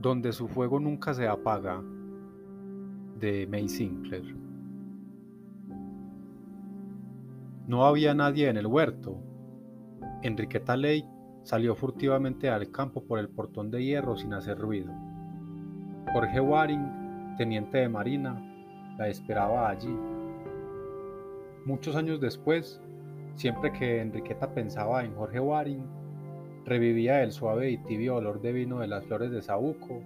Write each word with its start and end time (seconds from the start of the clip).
Donde 0.00 0.32
su 0.32 0.48
fuego 0.48 0.78
nunca 0.78 1.12
se 1.12 1.26
apaga, 1.26 1.82
de 3.18 3.46
May 3.48 3.68
Sinclair. 3.68 4.36
No 7.66 7.84
había 7.84 8.14
nadie 8.14 8.48
en 8.48 8.56
el 8.56 8.66
huerto. 8.66 9.18
Enriqueta 10.22 10.76
Ley 10.76 11.04
salió 11.42 11.74
furtivamente 11.74 12.48
al 12.48 12.70
campo 12.70 13.04
por 13.04 13.18
el 13.18 13.28
portón 13.28 13.70
de 13.70 13.84
hierro 13.84 14.16
sin 14.16 14.32
hacer 14.34 14.58
ruido. 14.58 14.92
Jorge 16.12 16.40
Waring, 16.40 17.34
teniente 17.36 17.78
de 17.78 17.88
marina, 17.88 18.40
la 18.98 19.08
esperaba 19.08 19.68
allí. 19.68 19.94
Muchos 21.66 21.96
años 21.96 22.20
después, 22.20 22.80
siempre 23.34 23.72
que 23.72 24.00
Enriqueta 24.00 24.54
pensaba 24.54 25.04
en 25.04 25.14
Jorge 25.14 25.40
Waring, 25.40 25.97
revivía 26.68 27.22
el 27.22 27.32
suave 27.32 27.70
y 27.70 27.78
tibio 27.78 28.16
olor 28.16 28.40
de 28.40 28.52
vino 28.52 28.80
de 28.80 28.88
las 28.88 29.04
flores 29.06 29.30
de 29.30 29.40
Sabuco, 29.42 30.02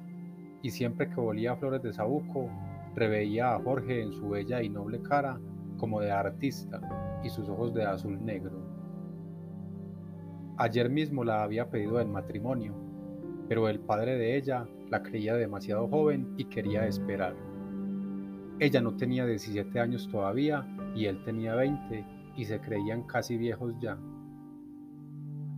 y 0.63 0.71
siempre 0.71 1.11
que 1.11 1.21
olía 1.21 1.57
flores 1.57 1.83
de 1.83 1.93
Sabuco, 1.93 2.49
reveía 2.95 3.55
a 3.55 3.59
Jorge 3.61 4.01
en 4.01 4.13
su 4.13 4.29
bella 4.29 4.63
y 4.63 4.69
noble 4.69 5.03
cara 5.03 5.41
como 5.77 6.01
de 6.01 6.13
artista 6.13 7.21
y 7.25 7.31
sus 7.31 7.49
ojos 7.49 7.75
de 7.75 7.85
azul 7.85 8.25
negro. 8.25 8.63
Ayer 10.57 10.89
mismo 10.89 11.25
la 11.25 11.43
había 11.43 11.69
pedido 11.69 12.01
en 12.01 12.13
matrimonio, 12.13 12.75
pero 13.49 13.69
el 13.69 13.81
padre 13.81 14.17
de 14.17 14.37
ella 14.37 14.69
la 14.89 15.03
creía 15.03 15.35
demasiado 15.35 15.89
joven 15.89 16.33
y 16.37 16.45
quería 16.45 16.87
esperar. 16.87 17.35
Ella 18.61 18.81
no 18.81 18.95
tenía 18.97 19.27
17 19.27 19.81
años 19.81 20.09
todavía 20.09 20.65
y 20.95 21.07
él 21.07 21.25
tenía 21.25 21.57
20 21.57 22.05
y 22.37 22.45
se 22.45 22.61
creían 22.61 23.03
casi 23.03 23.37
viejos 23.37 23.75
ya. 23.81 23.99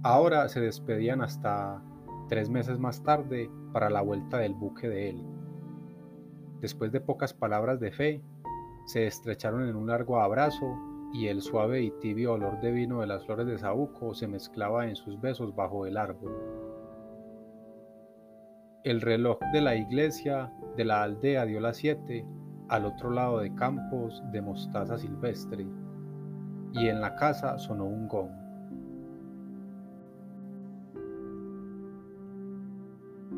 Ahora 0.05 0.51
se 0.51 0.61
despedían 0.61 1.23
hasta 1.23 1.83
tres 2.29 2.51
meses 2.51 2.79
más 2.79 3.03
tarde 3.03 3.51
para 3.73 3.89
la 3.89 4.03
vuelta 4.03 4.37
del 4.37 4.53
buque 4.53 4.87
de 4.87 5.09
él. 5.09 5.25
Después 6.61 6.93
de 6.93 7.01
pocas 7.01 7.33
palabras 7.33 7.81
de 7.81 7.91
fe, 7.91 8.23
se 8.85 9.07
estrecharon 9.07 9.67
en 9.67 9.77
un 9.77 9.87
largo 9.87 10.21
abrazo 10.21 10.77
y 11.15 11.29
el 11.29 11.41
suave 11.41 11.81
y 11.81 11.91
tibio 12.01 12.35
olor 12.35 12.61
de 12.61 12.71
vino 12.73 13.01
de 13.01 13.07
las 13.07 13.25
flores 13.25 13.47
de 13.47 13.57
saúco 13.57 14.13
se 14.13 14.29
mezclaba 14.29 14.87
en 14.87 14.95
sus 14.95 15.19
besos 15.23 15.57
bajo 15.57 15.87
el 15.87 15.97
árbol. 15.97 16.37
El 18.83 19.01
reloj 19.01 19.39
de 19.55 19.63
la 19.63 19.75
iglesia 19.75 20.53
de 20.77 20.85
la 20.85 21.03
aldea 21.03 21.47
dio 21.47 21.61
las 21.61 21.79
siete 21.79 22.27
al 22.69 22.85
otro 22.85 23.11
lado 23.11 23.39
de 23.39 23.55
campos 23.55 24.23
de 24.33 24.43
mostaza 24.43 24.99
silvestre, 24.99 25.67
y 26.75 26.89
en 26.89 27.01
la 27.01 27.17
casa 27.17 27.57
sonó 27.57 27.87
un 27.87 28.07
gong. 28.07 28.44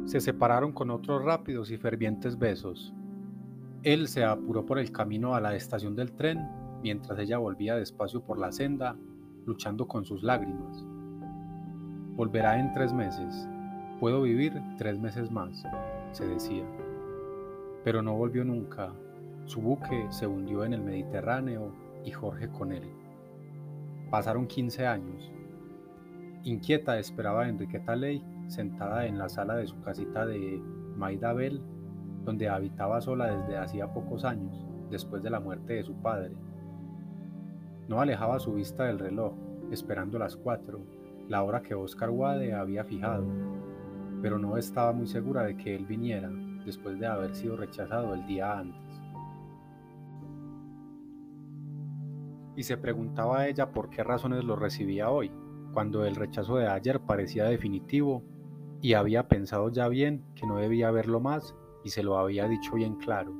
Se 0.06 0.20
separaron 0.20 0.72
con 0.72 0.90
otros 0.90 1.24
rápidos 1.24 1.72
y 1.72 1.78
fervientes 1.78 2.38
besos. 2.38 2.94
Él 3.82 4.06
se 4.06 4.24
apuró 4.24 4.64
por 4.64 4.78
el 4.78 4.92
camino 4.92 5.34
a 5.34 5.40
la 5.40 5.56
estación 5.56 5.96
del 5.96 6.12
tren 6.12 6.48
mientras 6.80 7.18
ella 7.18 7.38
volvía 7.38 7.74
despacio 7.74 8.22
por 8.22 8.38
la 8.38 8.52
senda, 8.52 8.96
luchando 9.46 9.88
con 9.88 10.04
sus 10.04 10.22
lágrimas. 10.22 10.84
Volverá 12.14 12.60
en 12.60 12.72
tres 12.72 12.92
meses. 12.92 13.48
Puedo 13.98 14.22
vivir 14.22 14.62
tres 14.78 14.96
meses 14.96 15.32
más, 15.32 15.64
se 16.12 16.24
decía. 16.24 16.64
Pero 17.82 18.00
no 18.00 18.14
volvió 18.14 18.44
nunca. 18.44 18.92
Su 19.46 19.60
buque 19.60 20.06
se 20.10 20.28
hundió 20.28 20.64
en 20.64 20.74
el 20.74 20.82
Mediterráneo 20.82 21.72
y 22.04 22.12
Jorge 22.12 22.48
con 22.48 22.70
él. 22.70 22.88
Pasaron 24.08 24.46
15 24.46 24.86
años. 24.86 25.32
Inquieta 26.44 26.96
esperaba 27.00 27.42
a 27.42 27.48
Enriqueta 27.48 27.96
Ley 27.96 28.22
sentada 28.48 29.06
en 29.06 29.18
la 29.18 29.28
sala 29.28 29.56
de 29.56 29.66
su 29.66 29.80
casita 29.80 30.26
de 30.26 30.62
Maidabel, 30.96 31.62
donde 32.24 32.48
habitaba 32.48 33.00
sola 33.00 33.36
desde 33.36 33.58
hacía 33.58 33.92
pocos 33.92 34.24
años, 34.24 34.66
después 34.90 35.22
de 35.22 35.30
la 35.30 35.40
muerte 35.40 35.74
de 35.74 35.84
su 35.84 35.94
padre. 35.94 36.36
No 37.88 38.00
alejaba 38.00 38.38
su 38.40 38.54
vista 38.54 38.84
del 38.84 38.98
reloj, 38.98 39.34
esperando 39.70 40.18
las 40.18 40.36
cuatro, 40.36 40.80
la 41.28 41.42
hora 41.42 41.62
que 41.62 41.74
Oscar 41.74 42.10
Wade 42.10 42.54
había 42.54 42.84
fijado, 42.84 43.26
pero 44.22 44.38
no 44.38 44.56
estaba 44.56 44.92
muy 44.92 45.06
segura 45.06 45.44
de 45.44 45.56
que 45.56 45.74
él 45.74 45.86
viniera, 45.86 46.30
después 46.64 46.98
de 46.98 47.06
haber 47.06 47.34
sido 47.34 47.56
rechazado 47.56 48.14
el 48.14 48.26
día 48.26 48.58
antes. 48.58 48.80
Y 52.56 52.62
se 52.62 52.76
preguntaba 52.76 53.40
a 53.40 53.48
ella 53.48 53.70
por 53.70 53.90
qué 53.90 54.02
razones 54.02 54.42
lo 54.44 54.56
recibía 54.56 55.10
hoy, 55.10 55.30
cuando 55.72 56.04
el 56.04 56.16
rechazo 56.16 56.56
de 56.56 56.68
ayer 56.68 57.00
parecía 57.00 57.44
definitivo 57.44 58.22
y 58.80 58.94
había 58.94 59.28
pensado 59.28 59.70
ya 59.70 59.88
bien 59.88 60.24
que 60.34 60.46
no 60.46 60.58
debía 60.58 60.90
verlo 60.90 61.20
más 61.20 61.54
y 61.84 61.90
se 61.90 62.02
lo 62.02 62.18
había 62.18 62.48
dicho 62.48 62.74
bien 62.74 62.96
claro. 62.96 63.32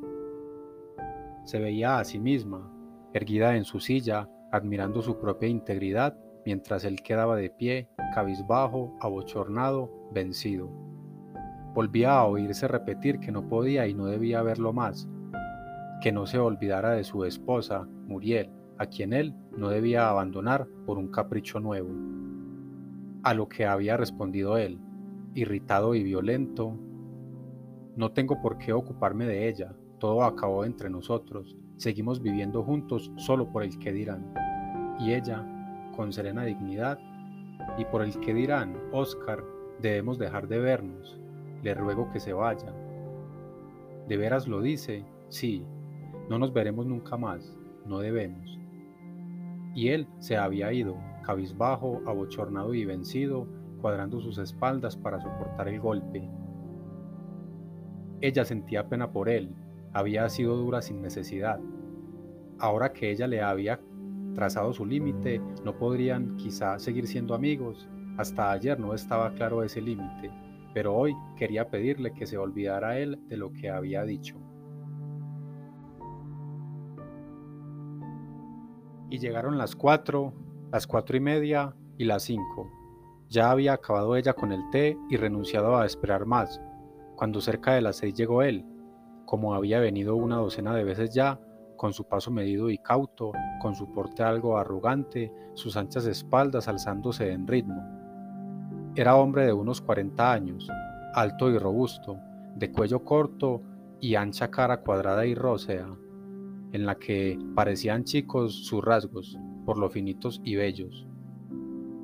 Se 1.44 1.58
veía 1.58 1.98
a 1.98 2.04
sí 2.04 2.18
misma, 2.18 2.70
erguida 3.12 3.56
en 3.56 3.64
su 3.64 3.80
silla, 3.80 4.28
admirando 4.52 5.02
su 5.02 5.18
propia 5.18 5.48
integridad, 5.48 6.16
mientras 6.44 6.84
él 6.84 7.02
quedaba 7.02 7.36
de 7.36 7.50
pie, 7.50 7.88
cabizbajo, 8.14 8.96
abochornado, 9.00 9.90
vencido. 10.12 10.68
Volvía 11.74 12.18
a 12.18 12.24
oírse 12.24 12.68
repetir 12.68 13.18
que 13.18 13.32
no 13.32 13.48
podía 13.48 13.86
y 13.86 13.94
no 13.94 14.06
debía 14.06 14.42
verlo 14.42 14.72
más, 14.72 15.08
que 16.00 16.12
no 16.12 16.26
se 16.26 16.38
olvidara 16.38 16.92
de 16.92 17.04
su 17.04 17.24
esposa, 17.24 17.86
Muriel, 18.06 18.50
a 18.78 18.86
quien 18.86 19.12
él 19.12 19.34
no 19.56 19.68
debía 19.68 20.08
abandonar 20.08 20.66
por 20.86 20.98
un 20.98 21.08
capricho 21.08 21.60
nuevo. 21.60 21.90
A 23.22 23.34
lo 23.34 23.48
que 23.48 23.66
había 23.66 23.96
respondido 23.96 24.56
él, 24.56 24.78
irritado 25.36 25.94
y 25.94 26.02
violento, 26.02 26.76
no 27.94 28.10
tengo 28.12 28.40
por 28.40 28.56
qué 28.56 28.72
ocuparme 28.72 29.26
de 29.26 29.48
ella, 29.48 29.76
todo 29.98 30.24
acabó 30.24 30.64
entre 30.64 30.88
nosotros, 30.88 31.56
seguimos 31.76 32.22
viviendo 32.22 32.62
juntos 32.62 33.12
solo 33.16 33.52
por 33.52 33.62
el 33.62 33.78
que 33.78 33.92
dirán. 33.92 34.32
Y 34.98 35.12
ella, 35.12 35.46
con 35.94 36.12
serena 36.12 36.44
dignidad, 36.44 36.98
y 37.76 37.84
por 37.84 38.02
el 38.02 38.18
que 38.20 38.32
dirán, 38.32 38.78
Oscar, 38.92 39.44
debemos 39.80 40.18
dejar 40.18 40.48
de 40.48 40.58
vernos, 40.58 41.20
le 41.62 41.74
ruego 41.74 42.10
que 42.10 42.20
se 42.20 42.32
vaya. 42.32 42.72
¿De 44.08 44.16
veras 44.16 44.48
lo 44.48 44.62
dice? 44.62 45.04
Sí, 45.28 45.66
no 46.30 46.38
nos 46.38 46.54
veremos 46.54 46.86
nunca 46.86 47.18
más, 47.18 47.58
no 47.84 47.98
debemos. 47.98 48.58
Y 49.74 49.88
él 49.88 50.08
se 50.18 50.38
había 50.38 50.72
ido, 50.72 50.96
cabizbajo, 51.24 52.00
abochornado 52.06 52.72
y 52.72 52.86
vencido, 52.86 53.46
cuadrando 53.76 54.20
sus 54.20 54.38
espaldas 54.38 54.96
para 54.96 55.20
soportar 55.20 55.68
el 55.68 55.80
golpe. 55.80 56.28
Ella 58.20 58.44
sentía 58.44 58.88
pena 58.88 59.12
por 59.12 59.28
él, 59.28 59.54
había 59.92 60.28
sido 60.28 60.56
dura 60.56 60.82
sin 60.82 61.00
necesidad. 61.00 61.60
Ahora 62.58 62.92
que 62.92 63.10
ella 63.10 63.26
le 63.26 63.42
había 63.42 63.80
trazado 64.34 64.72
su 64.72 64.84
límite, 64.84 65.40
no 65.64 65.76
podrían 65.76 66.36
quizá 66.36 66.78
seguir 66.78 67.06
siendo 67.06 67.34
amigos. 67.34 67.88
Hasta 68.18 68.52
ayer 68.52 68.78
no 68.78 68.92
estaba 68.92 69.32
claro 69.32 69.62
ese 69.62 69.80
límite, 69.80 70.30
pero 70.74 70.94
hoy 70.94 71.14
quería 71.36 71.70
pedirle 71.70 72.12
que 72.12 72.26
se 72.26 72.36
olvidara 72.36 72.98
él 72.98 73.18
de 73.28 73.36
lo 73.38 73.52
que 73.52 73.70
había 73.70 74.04
dicho. 74.04 74.36
Y 79.08 79.18
llegaron 79.18 79.56
las 79.56 79.74
cuatro, 79.76 80.34
las 80.72 80.86
cuatro 80.86 81.16
y 81.16 81.20
media 81.20 81.74
y 81.96 82.04
las 82.04 82.24
cinco. 82.24 82.75
Ya 83.28 83.50
había 83.50 83.72
acabado 83.72 84.16
ella 84.16 84.32
con 84.32 84.52
el 84.52 84.60
té 84.70 84.96
y 85.10 85.16
renunciado 85.16 85.76
a 85.76 85.86
esperar 85.86 86.26
más, 86.26 86.60
cuando 87.16 87.40
cerca 87.40 87.74
de 87.74 87.80
las 87.80 87.96
seis 87.96 88.14
llegó 88.14 88.42
él, 88.42 88.64
como 89.24 89.54
había 89.54 89.80
venido 89.80 90.14
una 90.16 90.36
docena 90.36 90.74
de 90.74 90.84
veces 90.84 91.12
ya, 91.12 91.40
con 91.76 91.92
su 91.92 92.04
paso 92.04 92.30
medido 92.30 92.70
y 92.70 92.78
cauto, 92.78 93.32
con 93.60 93.74
su 93.74 93.92
porte 93.92 94.22
algo 94.22 94.56
arrogante, 94.58 95.32
sus 95.54 95.76
anchas 95.76 96.06
espaldas 96.06 96.68
alzándose 96.68 97.32
en 97.32 97.46
ritmo. 97.46 97.82
Era 98.94 99.16
hombre 99.16 99.44
de 99.44 99.52
unos 99.52 99.80
40 99.80 100.32
años, 100.32 100.68
alto 101.14 101.50
y 101.50 101.58
robusto, 101.58 102.18
de 102.54 102.70
cuello 102.72 103.04
corto 103.04 103.62
y 104.00 104.14
ancha 104.14 104.50
cara 104.50 104.80
cuadrada 104.80 105.26
y 105.26 105.34
rósea, 105.34 105.86
en 106.72 106.86
la 106.86 106.94
que 106.94 107.38
parecían 107.54 108.04
chicos 108.04 108.66
sus 108.66 108.82
rasgos, 108.82 109.36
por 109.64 109.78
lo 109.78 109.90
finitos 109.90 110.40
y 110.44 110.56
bellos. 110.56 111.06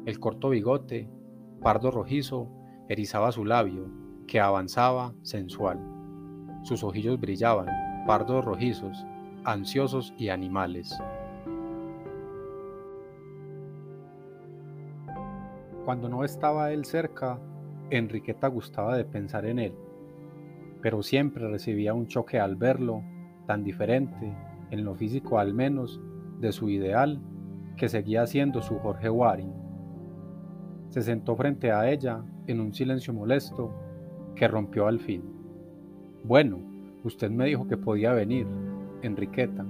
El 0.05 0.19
corto 0.19 0.49
bigote, 0.49 1.09
pardo 1.63 1.93
rojizo, 1.93 2.49
erizaba 2.89 3.31
su 3.31 3.45
labio, 3.45 3.89
que 4.27 4.41
avanzaba 4.41 5.15
sensual. 5.23 5.79
Sus 6.63 6.83
ojillos 6.83 7.21
brillaban, 7.21 7.69
pardos 8.05 8.45
rojizos, 8.45 9.07
ansiosos 9.45 10.13
y 10.19 10.31
animales. 10.31 10.99
Cuando 15.85 16.09
no 16.09 16.25
estaba 16.25 16.73
él 16.73 16.85
cerca, 16.85 17.39
Enriqueta 17.91 18.49
gustaba 18.49 18.97
de 18.97 19.05
pensar 19.05 19.45
en 19.47 19.61
él, 19.61 19.75
pero 20.81 21.03
siempre 21.03 21.49
recibía 21.49 21.95
un 21.95 22.09
choque 22.09 22.41
al 22.41 22.57
verlo, 22.57 23.03
tan 23.47 23.63
diferente, 23.63 24.35
en 24.71 24.85
lo 24.85 24.97
físico 24.97 25.39
al 25.39 25.55
menos, 25.55 26.01
de 26.41 26.51
su 26.51 26.71
ideal, 26.71 27.21
que 27.77 27.89
seguía 27.89 28.27
siendo 28.27 28.63
su 28.63 28.79
Jorge 28.79 29.11
Waring. 29.11 29.72
Se 30.93 31.01
sentó 31.01 31.35
frente 31.37 31.73
a 31.73 31.91
ella 31.91 32.23
en 32.47 32.61
un 32.61 32.75
silencio 32.75 33.15
molesto 33.15 33.73
que 34.37 34.47
rompió 34.47 34.87
al 34.87 35.01
fin. 35.01 35.23
Bueno, 36.23 36.59
usted 37.03 37.31
me 37.31 37.47
dijo 37.47 37.67
que 37.67 37.79
podía 37.79 38.13
venir, 38.13 38.47
Enriqueta. 39.01 39.65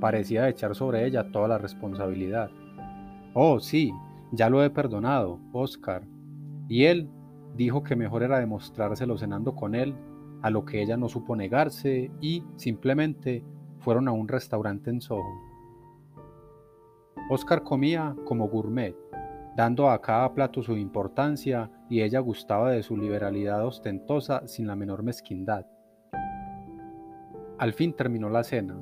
Parecía 0.00 0.48
echar 0.48 0.74
sobre 0.74 1.04
ella 1.04 1.30
toda 1.30 1.46
la 1.46 1.58
responsabilidad. 1.58 2.50
Oh, 3.34 3.60
sí, 3.60 3.92
ya 4.32 4.48
lo 4.48 4.64
he 4.64 4.70
perdonado, 4.70 5.38
Oscar. 5.52 6.04
Y 6.68 6.84
él 6.84 7.10
dijo 7.54 7.82
que 7.82 7.94
mejor 7.94 8.22
era 8.22 8.38
demostrárselo 8.38 9.18
cenando 9.18 9.54
con 9.54 9.74
él, 9.74 9.94
a 10.40 10.48
lo 10.48 10.64
que 10.64 10.80
ella 10.80 10.96
no 10.96 11.10
supo 11.10 11.36
negarse 11.36 12.10
y 12.22 12.44
simplemente 12.56 13.44
fueron 13.80 14.08
a 14.08 14.12
un 14.12 14.26
restaurante 14.26 14.88
en 14.88 15.02
Soho. 15.02 15.50
Oscar 17.28 17.62
comía 17.62 18.16
como 18.24 18.48
gourmet, 18.48 18.96
dando 19.60 19.90
a 19.90 20.00
cada 20.00 20.32
plato 20.32 20.62
su 20.62 20.74
importancia 20.78 21.70
y 21.90 22.00
ella 22.00 22.20
gustaba 22.20 22.70
de 22.70 22.82
su 22.82 22.96
liberalidad 22.96 23.66
ostentosa 23.66 24.48
sin 24.48 24.66
la 24.66 24.74
menor 24.74 25.02
mezquindad. 25.02 25.66
Al 27.58 27.74
fin 27.74 27.92
terminó 27.92 28.30
la 28.30 28.42
cena. 28.42 28.80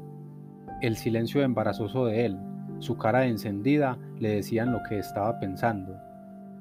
El 0.81 0.95
silencio 0.95 1.43
embarazoso 1.43 2.07
de 2.07 2.27
él, 2.27 2.39
su 2.79 2.97
cara 2.97 3.27
encendida, 3.27 3.99
le 4.21 4.29
decían 4.29 4.71
lo 4.71 4.79
que 4.89 5.01
estaba 5.01 5.41
pensando. 5.41 5.97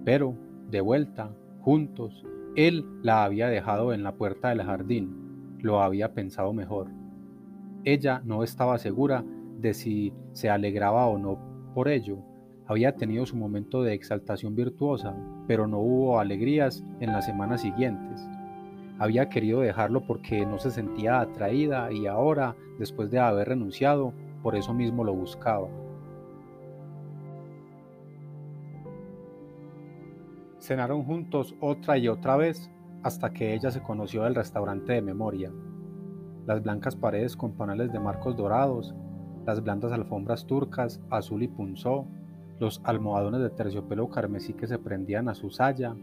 Pero, 0.03 0.33
de 0.71 0.81
vuelta, 0.81 1.29
juntos, 1.61 2.25
él 2.55 2.87
la 3.03 3.23
había 3.23 3.49
dejado 3.49 3.93
en 3.93 4.01
la 4.01 4.15
puerta 4.15 4.49
del 4.49 4.63
jardín. 4.63 5.59
Lo 5.59 5.83
había 5.83 6.15
pensado 6.15 6.53
mejor. 6.53 6.87
Ella 7.83 8.23
no 8.25 8.41
estaba 8.41 8.79
segura 8.79 9.23
de 9.59 9.75
si 9.75 10.11
se 10.33 10.49
alegraba 10.49 11.05
o 11.05 11.19
no 11.19 11.37
por 11.75 11.87
ello. 11.87 12.17
Había 12.67 12.95
tenido 12.95 13.25
su 13.25 13.37
momento 13.37 13.81
de 13.81 13.93
exaltación 13.93 14.53
virtuosa, 14.53 15.15
pero 15.47 15.67
no 15.67 15.79
hubo 15.79 16.19
alegrías 16.19 16.83
en 16.99 17.13
las 17.13 17.25
semanas 17.25 17.61
siguientes. 17.61 18.27
Había 18.99 19.29
querido 19.29 19.61
dejarlo 19.61 20.05
porque 20.05 20.45
no 20.45 20.59
se 20.59 20.71
sentía 20.71 21.21
atraída 21.21 21.91
y 21.93 22.07
ahora, 22.07 22.55
después 22.77 23.09
de 23.09 23.19
haber 23.19 23.49
renunciado, 23.49 24.11
por 24.43 24.55
eso 24.55 24.73
mismo 24.73 25.05
lo 25.05 25.13
buscaba. 25.13 25.69
Cenaron 30.59 31.03
juntos 31.03 31.55
otra 31.61 31.97
y 31.97 32.09
otra 32.09 32.35
vez 32.35 32.69
hasta 33.03 33.31
que 33.31 33.53
ella 33.53 33.71
se 33.71 33.81
conoció 33.81 34.23
del 34.23 34.35
restaurante 34.35 34.91
de 34.91 35.01
memoria. 35.01 35.53
Las 36.45 36.61
blancas 36.61 36.97
paredes 36.97 37.37
con 37.37 37.53
paneles 37.53 37.93
de 37.93 37.99
marcos 37.99 38.35
dorados, 38.35 38.93
las 39.45 39.63
blandas 39.63 39.93
alfombras 39.93 40.45
turcas 40.45 40.99
azul 41.09 41.43
y 41.43 41.47
punzó, 41.47 42.07
los 42.59 42.81
almohadones 42.83 43.41
de 43.41 43.49
terciopelo 43.49 44.09
carmesí 44.09 44.53
que 44.53 44.67
se 44.67 44.79
prendían 44.79 45.29
a 45.29 45.35
su 45.35 45.49
saya, 45.49 45.95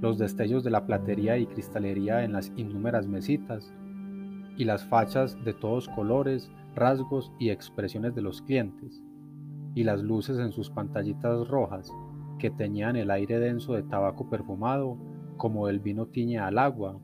los 0.00 0.18
destellos 0.18 0.64
de 0.64 0.70
la 0.70 0.86
platería 0.86 1.38
y 1.38 1.46
cristalería 1.46 2.24
en 2.24 2.32
las 2.32 2.52
innúmeras 2.56 3.06
mesitas, 3.06 3.72
y 4.56 4.64
las 4.64 4.84
fachas 4.84 5.42
de 5.44 5.52
todos 5.52 5.88
colores, 5.88 6.50
rasgos 6.74 7.32
y 7.38 7.50
expresiones 7.50 8.14
de 8.14 8.22
los 8.22 8.42
clientes, 8.42 9.02
y 9.74 9.82
las 9.82 10.02
luces 10.02 10.38
en 10.38 10.52
sus 10.52 10.70
pantallitas 10.70 11.48
rojas 11.48 11.90
que 12.38 12.50
teñían 12.50 12.96
el 12.96 13.10
aire 13.10 13.38
denso 13.38 13.74
de 13.74 13.82
tabaco 13.82 14.28
perfumado 14.28 14.96
como 15.36 15.68
el 15.68 15.80
vino 15.80 16.06
tiñe 16.06 16.38
al 16.38 16.58
agua, 16.58 16.98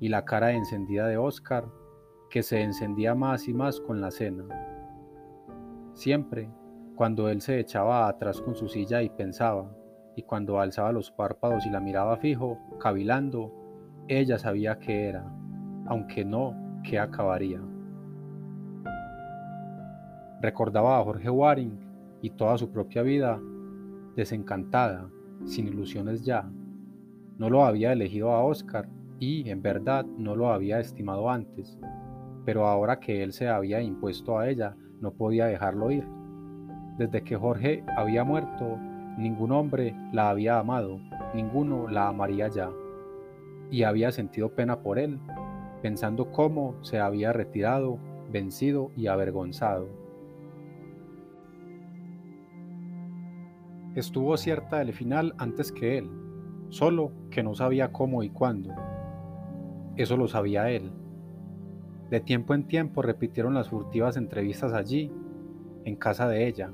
y 0.00 0.08
la 0.08 0.24
cara 0.24 0.52
encendida 0.52 1.06
de 1.06 1.16
Oscar, 1.16 1.68
que 2.28 2.42
se 2.42 2.62
encendía 2.62 3.14
más 3.14 3.46
y 3.46 3.54
más 3.54 3.78
con 3.80 4.00
la 4.00 4.10
cena. 4.10 4.44
Siempre, 5.94 6.50
cuando 6.94 7.28
él 7.28 7.40
se 7.40 7.58
echaba 7.58 8.08
atrás 8.08 8.40
con 8.40 8.54
su 8.54 8.68
silla 8.68 9.02
y 9.02 9.08
pensaba, 9.08 9.70
y 10.14 10.22
cuando 10.22 10.60
alzaba 10.60 10.92
los 10.92 11.10
párpados 11.10 11.64
y 11.66 11.70
la 11.70 11.80
miraba 11.80 12.16
fijo, 12.18 12.58
cavilando, 12.78 13.52
ella 14.08 14.38
sabía 14.38 14.78
que 14.78 15.08
era, 15.08 15.24
aunque 15.86 16.24
no 16.24 16.54
que 16.82 16.98
acabaría. 16.98 17.60
Recordaba 20.40 20.98
a 20.98 21.04
Jorge 21.04 21.30
Waring 21.30 21.78
y 22.20 22.30
toda 22.30 22.58
su 22.58 22.70
propia 22.70 23.02
vida 23.02 23.40
desencantada, 24.16 25.08
sin 25.44 25.68
ilusiones 25.68 26.24
ya. 26.24 26.50
No 27.38 27.48
lo 27.48 27.64
había 27.64 27.92
elegido 27.92 28.32
a 28.32 28.44
Oscar 28.44 28.88
y, 29.18 29.48
en 29.48 29.62
verdad, 29.62 30.04
no 30.04 30.36
lo 30.36 30.52
había 30.52 30.80
estimado 30.80 31.30
antes, 31.30 31.78
pero 32.44 32.66
ahora 32.66 32.98
que 32.98 33.22
él 33.22 33.32
se 33.32 33.48
había 33.48 33.80
impuesto 33.80 34.38
a 34.38 34.48
ella, 34.48 34.76
no 35.00 35.12
podía 35.12 35.46
dejarlo 35.46 35.90
ir. 35.90 36.06
Desde 36.98 37.22
que 37.22 37.36
Jorge 37.36 37.84
había 37.96 38.24
muerto, 38.24 38.76
ningún 39.16 39.52
hombre 39.52 39.94
la 40.12 40.30
había 40.30 40.58
amado, 40.58 41.00
ninguno 41.34 41.88
la 41.88 42.08
amaría 42.08 42.48
ya. 42.48 42.70
Y 43.70 43.84
había 43.84 44.12
sentido 44.12 44.54
pena 44.54 44.80
por 44.80 44.98
él, 44.98 45.18
pensando 45.80 46.30
cómo 46.30 46.76
se 46.82 46.98
había 47.00 47.32
retirado, 47.32 47.98
vencido 48.30 48.90
y 48.96 49.06
avergonzado. 49.06 49.88
Estuvo 53.94 54.36
cierta 54.36 54.78
del 54.78 54.92
final 54.92 55.34
antes 55.38 55.72
que 55.72 55.98
él, 55.98 56.10
solo 56.70 57.12
que 57.30 57.42
no 57.42 57.54
sabía 57.54 57.92
cómo 57.92 58.22
y 58.22 58.30
cuándo. 58.30 58.74
Eso 59.96 60.16
lo 60.16 60.28
sabía 60.28 60.70
él. 60.70 60.90
De 62.08 62.20
tiempo 62.20 62.54
en 62.54 62.66
tiempo 62.66 63.02
repitieron 63.02 63.54
las 63.54 63.68
furtivas 63.68 64.16
entrevistas 64.16 64.72
allí, 64.72 65.12
en 65.84 65.96
casa 65.96 66.28
de 66.28 66.46
ella. 66.46 66.72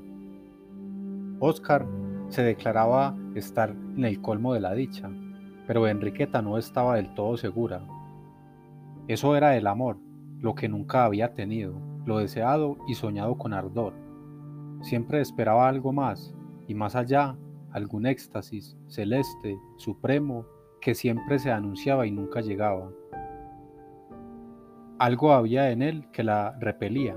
Oscar 1.39 1.85
se 2.27 2.43
declaraba 2.43 3.15
estar 3.35 3.69
en 3.69 4.05
el 4.05 4.21
colmo 4.21 4.53
de 4.53 4.59
la 4.59 4.73
dicha, 4.73 5.09
pero 5.65 5.87
Enriqueta 5.87 6.41
no 6.41 6.57
estaba 6.57 6.95
del 6.95 7.13
todo 7.13 7.37
segura. 7.37 7.81
Eso 9.07 9.35
era 9.35 9.55
el 9.55 9.67
amor, 9.67 9.97
lo 10.39 10.53
que 10.53 10.69
nunca 10.69 11.05
había 11.05 11.33
tenido, 11.33 11.73
lo 12.05 12.19
deseado 12.19 12.77
y 12.87 12.95
soñado 12.95 13.37
con 13.37 13.53
ardor. 13.53 13.93
Siempre 14.81 15.21
esperaba 15.21 15.67
algo 15.67 15.93
más, 15.93 16.33
y 16.67 16.75
más 16.75 16.95
allá, 16.95 17.35
algún 17.71 18.05
éxtasis 18.05 18.77
celeste, 18.87 19.57
supremo, 19.77 20.45
que 20.81 20.95
siempre 20.95 21.39
se 21.39 21.51
anunciaba 21.51 22.05
y 22.05 22.11
nunca 22.11 22.41
llegaba. 22.41 22.91
Algo 24.97 25.31
había 25.31 25.71
en 25.71 25.81
él 25.81 26.09
que 26.11 26.23
la 26.23 26.57
repelía, 26.59 27.15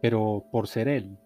pero 0.00 0.44
por 0.50 0.66
ser 0.66 0.88
él, 0.88 1.18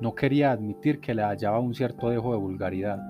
no 0.00 0.14
quería 0.14 0.52
admitir 0.52 1.00
que 1.00 1.14
le 1.14 1.22
hallaba 1.22 1.58
un 1.60 1.74
cierto 1.74 2.10
dejo 2.10 2.32
de 2.32 2.38
vulgaridad. 2.38 3.00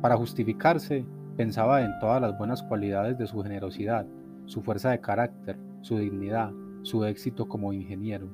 Para 0.00 0.16
justificarse, 0.16 1.04
pensaba 1.36 1.82
en 1.82 1.98
todas 2.00 2.20
las 2.20 2.36
buenas 2.38 2.62
cualidades 2.62 3.18
de 3.18 3.26
su 3.26 3.42
generosidad, 3.42 4.06
su 4.46 4.62
fuerza 4.62 4.90
de 4.90 5.00
carácter, 5.00 5.56
su 5.80 5.98
dignidad, 5.98 6.52
su 6.82 7.04
éxito 7.04 7.48
como 7.48 7.72
ingeniero. 7.72 8.28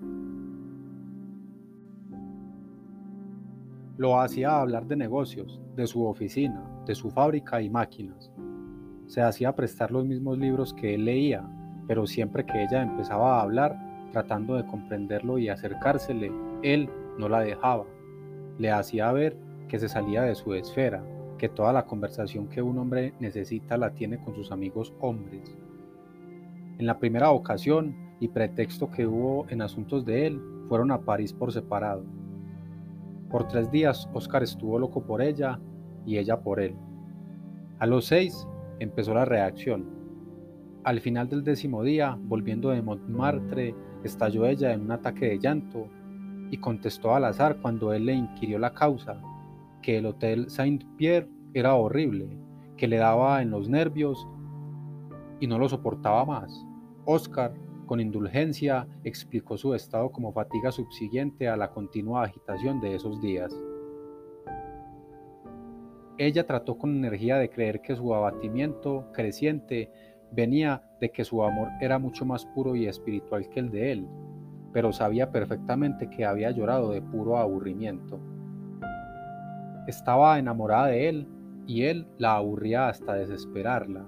Lo 3.97 4.21
hacía 4.21 4.61
hablar 4.61 4.87
de 4.87 4.97
negocios, 4.97 5.61
de 5.75 5.87
su 5.87 6.05
oficina, 6.05 6.63
de 6.87 6.95
su 6.95 7.11
fábrica 7.11 7.61
y 7.61 7.69
máquinas, 7.69 8.31
se 9.09 9.23
hacía 9.23 9.55
prestar 9.55 9.91
los 9.91 10.05
mismos 10.05 10.39
libros 10.39 10.75
que 10.75 10.95
él 10.95 11.07
leía, 11.07 11.43
pero 11.87 12.07
siempre 12.07 12.45
que 12.45 12.63
ella 12.63 12.83
empezaba 12.83 13.39
a 13.39 13.43
hablar, 13.43 13.75
tratando 14.13 14.55
de 14.55 14.67
comprenderlo 14.67 15.39
y 15.39 15.49
acercársele, 15.49 16.31
él 16.63 16.91
no 17.19 17.29
la 17.29 17.41
dejaba. 17.41 17.85
Le 18.59 18.71
hacía 18.71 19.13
ver 19.13 19.37
que 19.69 19.79
se 19.79 19.89
salía 19.89 20.23
de 20.23 20.35
su 20.35 20.55
esfera, 20.55 21.03
que 21.37 21.49
toda 21.49 21.73
la 21.73 21.87
conversación 21.87 22.49
que 22.49 22.63
un 22.63 22.79
hombre 22.79 23.15
necesita 23.21 23.77
la 23.77 23.91
tiene 23.91 24.19
con 24.19 24.35
sus 24.35 24.51
amigos 24.51 24.95
hombres. 25.01 25.57
En 26.79 26.87
la 26.87 26.99
primera 26.99 27.31
ocasión 27.31 27.95
y 28.21 28.29
pretexto 28.29 28.91
que 28.91 29.07
hubo 29.07 29.47
en 29.49 29.63
asuntos 29.63 30.05
de 30.05 30.27
él, 30.27 30.41
fueron 30.69 30.91
a 30.91 31.01
París 31.01 31.33
por 31.33 31.53
separado. 31.53 32.05
Por 33.31 33.49
tres 33.49 33.71
días 33.71 34.09
Oscar 34.13 34.43
estuvo 34.43 34.79
loco 34.79 35.03
por 35.03 35.23
ella 35.23 35.59
y 36.07 36.19
ella 36.19 36.41
por 36.41 36.61
él. 36.61 36.75
A 37.79 37.87
los 37.87 38.07
seis 38.07 38.47
empezó 38.81 39.15
la 39.15 39.25
reacción. 39.25 39.87
Al 40.85 41.01
final 41.01 41.29
del 41.29 41.45
décimo 41.45 41.83
día, 41.83 42.19
volviendo 42.21 42.71
de 42.71 42.83
Montmartre, 42.83 43.75
estalló 44.05 44.47
ella 44.47 44.73
en 44.73 44.83
un 44.83 44.93
ataque 44.93 45.27
de 45.27 45.39
llanto 45.39 45.89
y 46.51 46.59
contestó 46.59 47.15
al 47.15 47.25
azar 47.25 47.59
cuando 47.61 47.93
él 47.93 48.07
le 48.07 48.15
inquirió 48.15 48.59
la 48.59 48.75
causa, 48.75 49.21
que 49.83 49.99
el 49.99 50.07
Hotel 50.07 50.51
Saint-Pierre 50.51 51.29
era 51.55 51.75
horrible, 51.75 52.29
que 52.77 52.89
le 52.89 52.97
daba 52.97 53.43
en 53.43 53.51
los 53.51 53.69
nervios 53.69 54.27
y 55.41 55.47
no 55.47 55.59
lo 55.59 55.69
soportaba 55.69 56.25
más. 56.25 56.65
Oscar, 57.05 57.55
con 57.87 58.01
indulgencia, 58.01 58.87
explicó 59.05 59.57
su 59.57 59.75
estado 59.75 60.11
como 60.11 60.33
fatiga 60.33 60.71
subsiguiente 60.71 61.49
a 61.49 61.57
la 61.57 61.71
continua 61.71 62.25
agitación 62.25 62.81
de 62.81 62.95
esos 62.95 63.21
días. 63.21 63.55
Ella 66.19 66.47
trató 66.47 66.77
con 66.77 66.97
energía 66.97 67.37
de 67.37 67.49
creer 67.49 67.81
que 67.81 67.95
su 67.95 68.13
abatimiento 68.15 69.07
creciente 69.13 69.91
venía 70.33 70.83
de 71.01 71.11
que 71.11 71.25
su 71.25 71.43
amor 71.43 71.69
era 71.81 71.99
mucho 71.99 72.25
más 72.25 72.45
puro 72.45 72.75
y 72.75 72.87
espiritual 72.87 73.49
que 73.49 73.61
el 73.61 73.71
de 73.71 73.93
él, 73.93 74.09
pero 74.73 74.93
sabía 74.93 75.31
perfectamente 75.31 76.11
que 76.11 76.25
había 76.25 76.51
llorado 76.51 76.91
de 76.91 77.03
puro 77.03 77.39
aburrimiento. 77.39 78.19
Estaba 79.87 80.39
enamorada 80.39 80.89
de 80.89 81.09
él 81.09 81.27
y 81.67 81.83
él 81.85 82.07
la 82.19 82.37
aburría 82.37 82.89
hasta 82.89 83.15
desesperarla, 83.15 84.07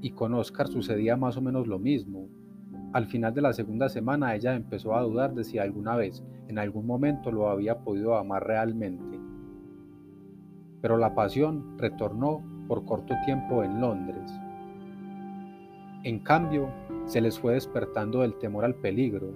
Y 0.00 0.10
con 0.10 0.34
Oscar 0.34 0.68
sucedía 0.68 1.16
más 1.16 1.36
o 1.36 1.40
menos 1.40 1.66
lo 1.66 1.78
mismo. 1.78 2.28
Al 2.92 3.06
final 3.06 3.32
de 3.32 3.40
la 3.40 3.52
segunda 3.52 3.88
semana 3.88 4.34
ella 4.34 4.54
empezó 4.54 4.94
a 4.94 5.02
dudar 5.02 5.34
de 5.34 5.44
si 5.44 5.58
alguna 5.58 5.96
vez, 5.96 6.22
en 6.48 6.58
algún 6.58 6.86
momento, 6.86 7.32
lo 7.32 7.48
había 7.48 7.78
podido 7.78 8.16
amar 8.16 8.46
realmente. 8.46 9.18
Pero 10.82 10.98
la 10.98 11.14
pasión 11.14 11.78
retornó 11.78 12.42
por 12.68 12.84
corto 12.84 13.14
tiempo 13.24 13.64
en 13.64 13.80
Londres. 13.80 14.30
En 16.04 16.18
cambio, 16.18 16.68
se 17.06 17.20
les 17.20 17.38
fue 17.38 17.54
despertando 17.54 18.24
el 18.24 18.34
temor 18.34 18.64
al 18.64 18.74
peligro, 18.74 19.32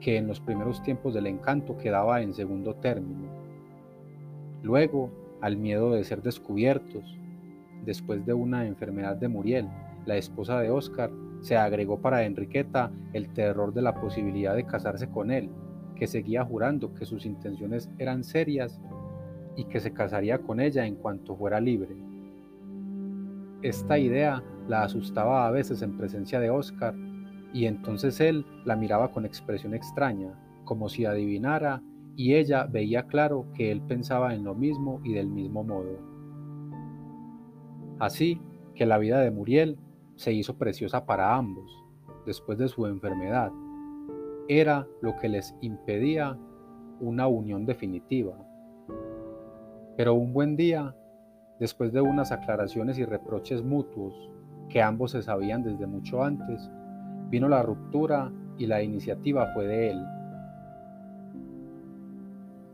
que 0.00 0.16
en 0.16 0.26
los 0.26 0.40
primeros 0.40 0.82
tiempos 0.82 1.14
del 1.14 1.26
encanto 1.26 1.76
quedaba 1.76 2.22
en 2.22 2.34
segundo 2.34 2.74
término. 2.74 3.28
Luego, 4.62 5.10
al 5.40 5.56
miedo 5.56 5.92
de 5.92 6.04
ser 6.04 6.22
descubiertos, 6.22 7.18
después 7.84 8.24
de 8.26 8.34
una 8.34 8.66
enfermedad 8.66 9.16
de 9.16 9.28
Muriel, 9.28 9.68
la 10.06 10.16
esposa 10.16 10.60
de 10.60 10.70
Oscar, 10.70 11.10
se 11.40 11.56
agregó 11.56 12.00
para 12.00 12.24
Enriqueta 12.24 12.90
el 13.12 13.28
terror 13.32 13.72
de 13.72 13.82
la 13.82 13.94
posibilidad 13.94 14.54
de 14.54 14.66
casarse 14.66 15.08
con 15.08 15.30
él, 15.30 15.50
que 15.94 16.06
seguía 16.06 16.44
jurando 16.44 16.94
que 16.94 17.06
sus 17.06 17.26
intenciones 17.26 17.90
eran 17.98 18.24
serias 18.24 18.80
y 19.56 19.64
que 19.64 19.80
se 19.80 19.92
casaría 19.92 20.38
con 20.38 20.60
ella 20.60 20.86
en 20.86 20.96
cuanto 20.96 21.36
fuera 21.36 21.60
libre. 21.60 21.94
Esta 23.62 23.98
idea 23.98 24.42
la 24.68 24.84
asustaba 24.84 25.46
a 25.46 25.50
veces 25.50 25.82
en 25.82 25.96
presencia 25.96 26.40
de 26.40 26.50
Oscar 26.50 26.94
y 27.52 27.66
entonces 27.66 28.20
él 28.20 28.46
la 28.64 28.76
miraba 28.76 29.10
con 29.10 29.24
expresión 29.24 29.74
extraña, 29.74 30.38
como 30.64 30.88
si 30.88 31.04
adivinara, 31.04 31.82
y 32.16 32.34
ella 32.34 32.66
veía 32.66 33.06
claro 33.06 33.46
que 33.54 33.72
él 33.72 33.80
pensaba 33.82 34.34
en 34.34 34.44
lo 34.44 34.54
mismo 34.54 35.00
y 35.04 35.14
del 35.14 35.28
mismo 35.28 35.64
modo. 35.64 35.98
Así 37.98 38.40
que 38.74 38.86
la 38.86 38.98
vida 38.98 39.20
de 39.20 39.30
Muriel 39.30 39.78
se 40.16 40.32
hizo 40.32 40.56
preciosa 40.56 41.06
para 41.06 41.36
ambos, 41.36 41.70
después 42.26 42.58
de 42.58 42.68
su 42.68 42.86
enfermedad. 42.86 43.52
Era 44.48 44.86
lo 45.00 45.16
que 45.16 45.28
les 45.28 45.54
impedía 45.60 46.38
una 47.00 47.26
unión 47.26 47.64
definitiva. 47.66 48.34
Pero 49.96 50.14
un 50.14 50.32
buen 50.32 50.56
día, 50.56 50.94
después 51.58 51.92
de 51.92 52.00
unas 52.00 52.32
aclaraciones 52.32 52.98
y 52.98 53.04
reproches 53.04 53.62
mutuos 53.62 54.14
que 54.68 54.82
ambos 54.82 55.12
se 55.12 55.22
sabían 55.22 55.62
desde 55.62 55.86
mucho 55.86 56.22
antes, 56.22 56.70
Vino 57.30 57.48
la 57.48 57.62
ruptura 57.62 58.30
y 58.58 58.66
la 58.66 58.82
iniciativa 58.82 59.46
fue 59.54 59.66
de 59.66 59.90
él. 59.90 60.04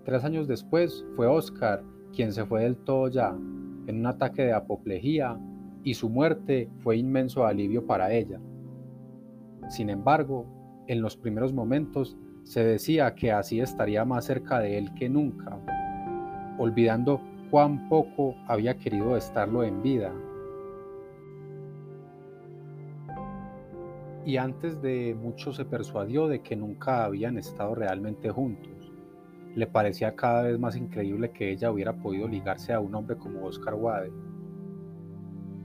Tres 0.05 0.25
años 0.25 0.49
después 0.49 1.05
fue 1.15 1.27
Oscar 1.27 1.83
quien 2.15 2.33
se 2.33 2.45
fue 2.47 2.63
del 2.63 2.77
todo 2.77 3.09
ya, 3.09 3.37
en 3.87 3.99
un 3.99 4.07
ataque 4.07 4.43
de 4.43 4.53
apoplejía, 4.53 5.39
y 5.85 5.95
su 5.95 6.09
muerte 6.09 6.71
fue 6.79 6.97
inmenso 6.97 7.45
alivio 7.45 7.87
para 7.87 8.13
ella. 8.13 8.41
Sin 9.69 9.91
embargo, 9.91 10.47
en 10.89 11.03
los 11.03 11.17
primeros 11.17 11.53
momentos 11.53 12.17
se 12.45 12.65
decía 12.65 13.15
que 13.15 13.33
así 13.33 13.61
estaría 13.61 14.05
más 14.05 14.25
cerca 14.25 14.61
de 14.61 14.79
él 14.79 14.95
que 14.95 15.09
nunca, 15.09 15.59
olvidando 16.59 17.21
cuán 17.51 17.89
poco 17.89 18.35
había 18.47 18.77
querido 18.79 19.17
estarlo 19.17 19.63
en 19.63 19.83
vida. 19.83 20.13
Y 24.27 24.39
antes 24.39 24.83
de 24.83 25.15
mucho 25.15 25.53
se 25.53 25.65
persuadió 25.65 26.27
de 26.27 26.43
que 26.43 26.57
nunca 26.57 27.05
habían 27.05 27.39
estado 27.39 27.77
realmente 27.77 28.29
juntos. 28.29 28.93
Le 29.55 29.69
parecía 29.69 30.17
cada 30.17 30.43
vez 30.43 30.59
más 30.59 30.77
increíble 30.77 31.31
que 31.31 31.53
ella 31.53 31.71
hubiera 31.71 31.93
podido 31.93 32.27
ligarse 32.27 32.73
a 32.73 32.81
un 32.81 32.93
hombre 32.97 33.17
como 33.17 33.47
Oscar 33.47 33.75
Wade. 33.75 34.11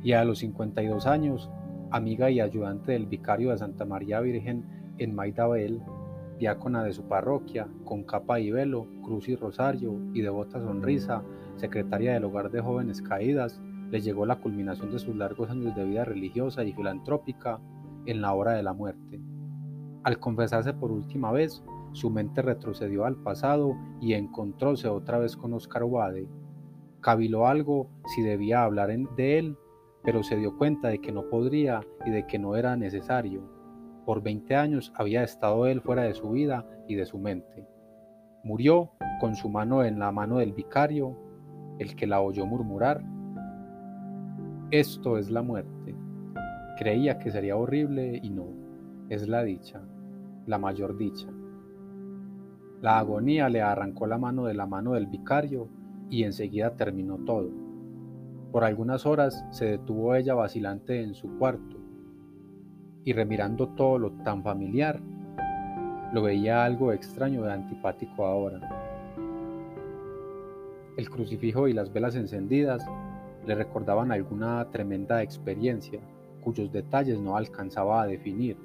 Y 0.03 0.13
a 0.13 0.23
los 0.23 0.39
52 0.39 1.07
años, 1.07 1.49
amiga 1.89 2.29
y 2.29 2.39
ayudante 2.39 2.91
del 2.91 3.07
vicario 3.07 3.49
de 3.49 3.57
Santa 3.57 3.83
María 3.83 4.21
Virgen 4.21 4.63
en 4.99 5.15
Maidabel, 5.15 5.81
diácona 6.37 6.83
de 6.83 6.93
su 6.93 7.07
parroquia, 7.07 7.67
con 7.83 8.03
capa 8.03 8.39
y 8.39 8.51
velo, 8.51 8.85
cruz 9.01 9.27
y 9.27 9.35
rosario 9.35 9.99
y 10.13 10.21
devota 10.21 10.61
sonrisa, 10.61 11.23
secretaria 11.55 12.13
del 12.13 12.25
hogar 12.25 12.51
de 12.51 12.61
jóvenes 12.61 13.01
caídas, 13.01 13.59
le 13.89 14.01
llegó 14.01 14.27
la 14.27 14.35
culminación 14.35 14.91
de 14.91 14.99
sus 14.99 15.15
largos 15.15 15.49
años 15.49 15.75
de 15.75 15.83
vida 15.83 16.05
religiosa 16.05 16.63
y 16.63 16.73
filantrópica 16.73 17.59
en 18.05 18.22
la 18.22 18.34
hora 18.34 18.53
de 18.53 18.63
la 18.63 18.74
muerte. 18.74 19.22
Al 20.03 20.20
confesarse 20.20 20.74
por 20.74 20.91
última 20.91 21.31
vez, 21.31 21.63
su 21.93 22.10
mente 22.10 22.41
retrocedió 22.41 23.05
al 23.05 23.17
pasado 23.17 23.75
y 24.00 24.13
encontróse 24.13 24.88
otra 24.88 25.20
vez 25.20 25.36
con 25.36 25.53
Oscar 25.53 25.84
Wade. 25.84 26.27
Caviló 27.01 27.48
algo 27.48 27.89
si 28.15 28.22
debía 28.22 28.63
hablar 28.63 28.89
de 29.15 29.39
él, 29.39 29.58
pero 30.03 30.24
se 30.24 30.38
dio 30.38 30.58
cuenta 30.58 30.88
de 30.88 31.00
que 31.00 31.12
no 31.12 31.29
podría 31.29 31.81
y 32.05 32.12
de 32.12 32.25
que 32.25 32.39
no 32.39 32.55
era 32.55 32.75
necesario. 32.75 33.41
Por 34.05 34.24
20 34.24 34.55
años 34.55 34.91
había 34.96 35.24
estado 35.24 35.67
él 35.67 35.81
fuera 35.81 36.03
de 36.03 36.13
su 36.13 36.31
vida 36.31 36.65
y 36.88 36.96
de 36.96 37.05
su 37.05 37.20
mente. 37.20 37.67
Murió 38.43 38.91
con 39.20 39.36
su 39.36 39.50
mano 39.50 39.84
en 39.84 40.00
la 40.00 40.12
mano 40.12 40.38
del 40.38 40.53
vicario, 40.53 41.15
el 41.77 41.96
que 41.96 42.08
la 42.08 42.22
oyó 42.22 42.46
murmurar, 42.46 43.03
Esto 44.72 45.17
es 45.17 45.29
la 45.29 45.41
muerte. 45.41 45.80
Creía 46.81 47.19
que 47.19 47.29
sería 47.29 47.57
horrible 47.57 48.19
y 48.23 48.31
no, 48.31 48.47
es 49.07 49.27
la 49.27 49.43
dicha, 49.43 49.83
la 50.47 50.57
mayor 50.57 50.97
dicha. 50.97 51.27
La 52.81 52.97
agonía 52.97 53.50
le 53.50 53.61
arrancó 53.61 54.07
la 54.07 54.17
mano 54.17 54.45
de 54.45 54.55
la 54.55 54.65
mano 54.65 54.93
del 54.93 55.05
vicario 55.05 55.67
y 56.09 56.23
enseguida 56.23 56.75
terminó 56.75 57.19
todo. 57.19 57.51
Por 58.51 58.63
algunas 58.63 59.05
horas 59.05 59.45
se 59.51 59.65
detuvo 59.65 60.15
ella 60.15 60.33
vacilante 60.33 61.03
en 61.03 61.13
su 61.13 61.38
cuarto 61.38 61.77
y 63.03 63.13
remirando 63.13 63.67
todo 63.75 64.00
lo 64.00 64.13
tan 64.23 64.41
familiar, 64.41 65.00
lo 66.11 66.23
veía 66.23 66.65
algo 66.65 66.93
extraño 66.93 67.43
de 67.43 67.51
antipático 67.53 68.25
ahora. 68.25 68.59
El 70.97 71.11
crucifijo 71.11 71.67
y 71.67 71.73
las 71.73 71.93
velas 71.93 72.15
encendidas 72.15 72.83
le 73.45 73.53
recordaban 73.53 74.11
alguna 74.11 74.67
tremenda 74.71 75.21
experiencia 75.21 76.00
cuyos 76.41 76.71
detalles 76.71 77.19
no 77.19 77.38
alcanzaba 77.38 78.01
a 78.01 78.07
definir, 78.07 78.57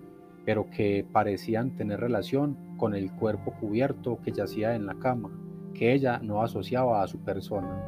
pero 0.44 0.70
que 0.70 1.06
parecían 1.12 1.76
tener 1.76 2.00
relación 2.00 2.56
con 2.76 2.94
el 2.94 3.12
cuerpo 3.12 3.52
cubierto 3.52 4.18
que 4.22 4.32
yacía 4.32 4.74
en 4.74 4.86
la 4.86 4.94
cama, 4.94 5.30
que 5.74 5.92
ella 5.92 6.18
no 6.18 6.42
asociaba 6.42 7.02
a 7.02 7.08
su 7.08 7.18
persona. 7.20 7.82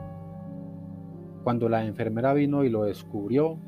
Cuando 1.45 1.69
la 1.69 1.85
enfermera 1.85 2.35
vino 2.35 2.65
y 2.65 2.69
lo 2.69 2.85
descubrió, 2.85 3.59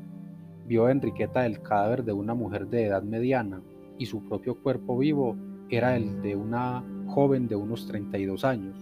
vio 0.67 0.89
Enriqueta 0.89 1.45
el 1.45 1.61
cadáver 1.61 2.03
de 2.03 2.13
una 2.13 2.33
mujer 2.33 2.67
de 2.67 2.85
edad 2.85 3.03
mediana 3.03 3.61
y 3.97 4.05
su 4.05 4.23
propio 4.23 4.55
cuerpo 4.61 4.97
vivo 4.97 5.35
era 5.69 5.95
el 5.95 6.21
de 6.21 6.35
una 6.35 6.83
joven 7.07 7.47
de 7.47 7.55
unos 7.55 7.87
32 7.87 8.43
años. 8.45 8.77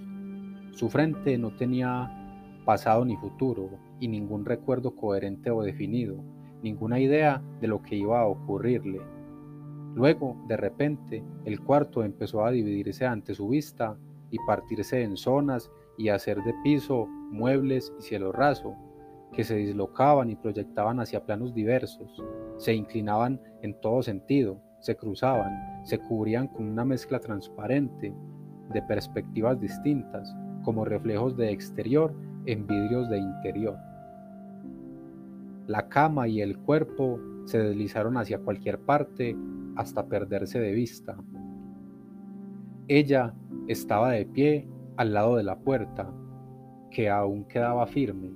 Su 0.72 0.90
frente 0.90 1.38
no 1.38 1.52
tenía 1.56 2.10
pasado 2.66 3.06
ni 3.06 3.16
futuro 3.16 3.70
y 4.00 4.08
ningún 4.08 4.46
recuerdo 4.46 4.96
coherente 4.96 5.52
o 5.52 5.62
definido, 5.62 6.24
ninguna 6.62 7.00
idea 7.00 7.42
de 7.62 7.68
lo 7.68 7.82
que 7.82 7.96
iba 7.96 8.22
a 8.22 8.28
ocurrirle. 8.28 9.02
Luego, 9.96 10.38
de 10.48 10.58
repente, 10.58 11.24
el 11.46 11.60
cuarto 11.62 12.04
empezó 12.04 12.46
a 12.46 12.52
dividirse 12.52 13.06
ante 13.06 13.34
su 13.34 13.50
vista 13.50 13.98
y 14.30 14.38
partirse 14.46 15.04
en 15.04 15.18
zonas 15.18 15.72
y 15.98 16.10
hacer 16.10 16.42
de 16.44 16.54
piso, 16.64 17.08
muebles 17.32 17.94
y 18.00 18.04
cielo 18.04 18.32
raso, 18.32 18.76
que 19.34 19.44
se 19.44 19.56
dislocaban 19.56 20.30
y 20.30 20.36
proyectaban 20.36 21.00
hacia 21.00 21.26
planos 21.26 21.54
diversos, 21.54 22.24
se 22.58 22.74
inclinaban 22.74 23.40
en 23.62 23.80
todo 23.80 24.02
sentido, 24.02 24.62
se 24.80 24.96
cruzaban, 24.96 25.52
se 25.84 26.00
cubrían 26.00 26.48
con 26.48 26.68
una 26.68 26.86
mezcla 26.86 27.20
transparente 27.20 28.14
de 28.74 28.82
perspectivas 28.84 29.60
distintas, 29.60 30.36
como 30.64 30.86
reflejos 30.86 31.36
de 31.36 31.52
exterior 31.52 32.14
en 32.46 32.66
vidrios 32.66 33.10
de 33.10 33.18
interior. 33.18 33.78
La 35.70 35.88
cama 35.88 36.28
y 36.28 36.42
el 36.42 36.58
cuerpo 36.58 37.20
se 37.46 37.60
deslizaron 37.60 38.18
hacia 38.18 38.40
cualquier 38.40 38.80
parte 38.80 39.38
hasta 39.76 40.08
perderse 40.08 40.60
de 40.60 40.72
vista. 40.72 41.16
Ella 42.88 43.36
estaba 43.68 44.14
de 44.14 44.26
pie 44.26 44.68
al 44.98 45.14
lado 45.14 45.36
de 45.36 45.44
la 45.44 45.60
puerta, 45.60 46.10
que 46.90 47.08
aún 47.08 47.44
quedaba 47.44 47.86
firme. 47.86 48.32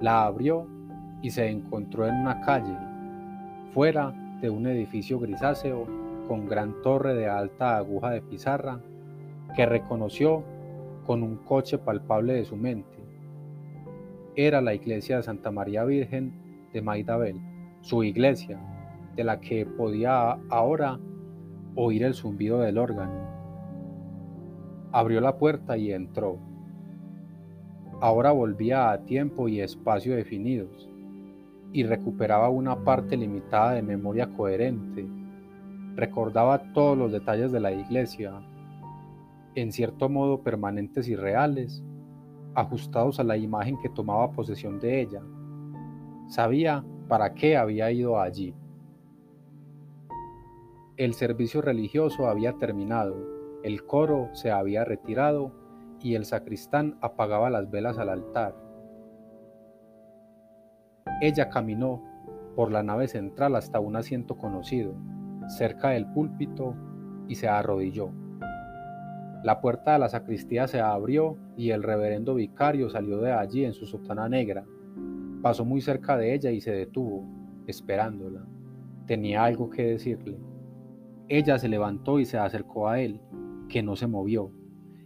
La 0.00 0.26
abrió 0.26 0.68
y 1.22 1.30
se 1.30 1.48
encontró 1.48 2.06
en 2.06 2.14
una 2.14 2.40
calle, 2.40 2.78
fuera 3.74 4.14
de 4.40 4.48
un 4.48 4.68
edificio 4.68 5.18
grisáceo 5.18 5.88
con 6.28 6.46
gran 6.46 6.82
torre 6.82 7.14
de 7.14 7.28
alta 7.28 7.78
aguja 7.78 8.10
de 8.10 8.22
pizarra, 8.22 8.78
que 9.56 9.66
reconoció 9.66 10.44
con 11.04 11.24
un 11.24 11.38
coche 11.38 11.78
palpable 11.78 12.34
de 12.34 12.44
su 12.44 12.54
mente 12.54 12.95
era 14.36 14.60
la 14.60 14.74
iglesia 14.74 15.16
de 15.16 15.22
Santa 15.22 15.50
María 15.50 15.84
Virgen 15.84 16.32
de 16.72 16.82
Maidabel, 16.82 17.40
su 17.80 18.04
iglesia, 18.04 18.60
de 19.16 19.24
la 19.24 19.40
que 19.40 19.64
podía 19.64 20.32
ahora 20.50 21.00
oír 21.74 22.04
el 22.04 22.14
zumbido 22.14 22.60
del 22.60 22.76
órgano. 22.76 23.26
Abrió 24.92 25.22
la 25.22 25.38
puerta 25.38 25.78
y 25.78 25.90
entró. 25.92 26.38
Ahora 28.00 28.30
volvía 28.30 28.90
a 28.90 29.04
tiempo 29.04 29.48
y 29.48 29.60
espacio 29.60 30.14
definidos. 30.14 30.90
y 31.72 31.82
recuperaba 31.82 32.48
una 32.48 32.84
parte 32.84 33.16
limitada 33.18 33.72
de 33.72 33.82
memoria 33.82 34.28
coherente. 34.28 35.06
Recordaba 35.94 36.72
todos 36.72 36.96
los 36.96 37.12
detalles 37.12 37.52
de 37.52 37.60
la 37.60 37.72
iglesia, 37.72 38.32
en 39.54 39.72
cierto 39.72 40.08
modo 40.08 40.42
permanentes 40.42 41.08
y 41.08 41.16
reales, 41.16 41.84
ajustados 42.56 43.20
a 43.20 43.24
la 43.24 43.36
imagen 43.36 43.78
que 43.78 43.88
tomaba 43.88 44.32
posesión 44.32 44.80
de 44.80 45.02
ella. 45.02 45.22
Sabía 46.26 46.84
para 47.06 47.34
qué 47.34 47.56
había 47.56 47.92
ido 47.92 48.18
allí. 48.18 48.54
El 50.96 51.14
servicio 51.14 51.60
religioso 51.60 52.26
había 52.26 52.54
terminado, 52.54 53.14
el 53.62 53.84
coro 53.84 54.30
se 54.32 54.50
había 54.50 54.84
retirado 54.84 55.52
y 56.00 56.14
el 56.14 56.24
sacristán 56.24 56.98
apagaba 57.02 57.50
las 57.50 57.70
velas 57.70 57.98
al 57.98 58.08
altar. 58.08 58.56
Ella 61.20 61.50
caminó 61.50 62.02
por 62.54 62.72
la 62.72 62.82
nave 62.82 63.08
central 63.08 63.54
hasta 63.56 63.80
un 63.80 63.96
asiento 63.96 64.36
conocido, 64.36 64.94
cerca 65.48 65.90
del 65.90 66.06
púlpito, 66.06 66.74
y 67.28 67.34
se 67.34 67.48
arrodilló. 67.48 68.10
La 69.46 69.60
puerta 69.60 69.92
de 69.92 70.00
la 70.00 70.08
sacristía 70.08 70.66
se 70.66 70.80
abrió 70.80 71.36
y 71.56 71.70
el 71.70 71.84
reverendo 71.84 72.34
vicario 72.34 72.90
salió 72.90 73.18
de 73.18 73.30
allí 73.30 73.64
en 73.64 73.74
su 73.74 73.86
sotana 73.86 74.28
negra. 74.28 74.64
Pasó 75.40 75.64
muy 75.64 75.80
cerca 75.80 76.16
de 76.16 76.34
ella 76.34 76.50
y 76.50 76.60
se 76.60 76.72
detuvo, 76.72 77.24
esperándola. 77.68 78.44
Tenía 79.06 79.44
algo 79.44 79.70
que 79.70 79.84
decirle. 79.84 80.36
Ella 81.28 81.60
se 81.60 81.68
levantó 81.68 82.18
y 82.18 82.24
se 82.24 82.38
acercó 82.38 82.88
a 82.88 82.98
él, 82.98 83.20
que 83.68 83.84
no 83.84 83.94
se 83.94 84.08
movió, 84.08 84.50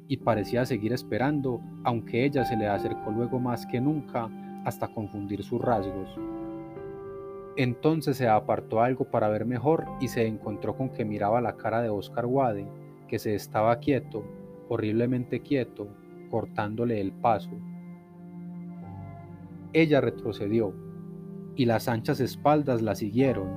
y 0.09 0.17
parecía 0.17 0.65
seguir 0.65 0.95
esperando, 0.95 1.61
aunque 1.85 2.25
ella 2.25 2.47
se 2.47 2.57
le 2.57 2.67
acercó 2.67 3.11
luego 3.11 3.39
más 3.39 3.67
que 3.67 3.79
nunca 3.79 4.31
hasta 4.65 4.89
confundir 4.89 5.43
sus 5.43 5.61
rasgos. 5.61 6.19
Entonces 7.59 8.17
se 8.17 8.27
apartó 8.27 8.81
algo 8.81 9.05
para 9.05 9.29
ver 9.29 9.45
mejor 9.45 9.85
y 10.01 10.09
se 10.09 10.27
encontró 10.27 10.79
con 10.79 10.89
que 10.89 11.05
miraba 11.05 11.43
la 11.43 11.59
cara 11.59 11.83
de 11.83 11.91
Oscar 11.91 12.25
Wade, 12.25 12.67
que 13.11 13.19
se 13.19 13.35
estaba 13.35 13.81
quieto, 13.81 14.23
horriblemente 14.69 15.41
quieto, 15.41 15.89
cortándole 16.31 17.01
el 17.01 17.11
paso. 17.11 17.51
Ella 19.73 20.01
retrocedió, 20.01 20.73
y 21.57 21.65
las 21.65 21.89
anchas 21.89 22.21
espaldas 22.21 22.83
la 22.83 22.95
siguieron, 22.95 23.49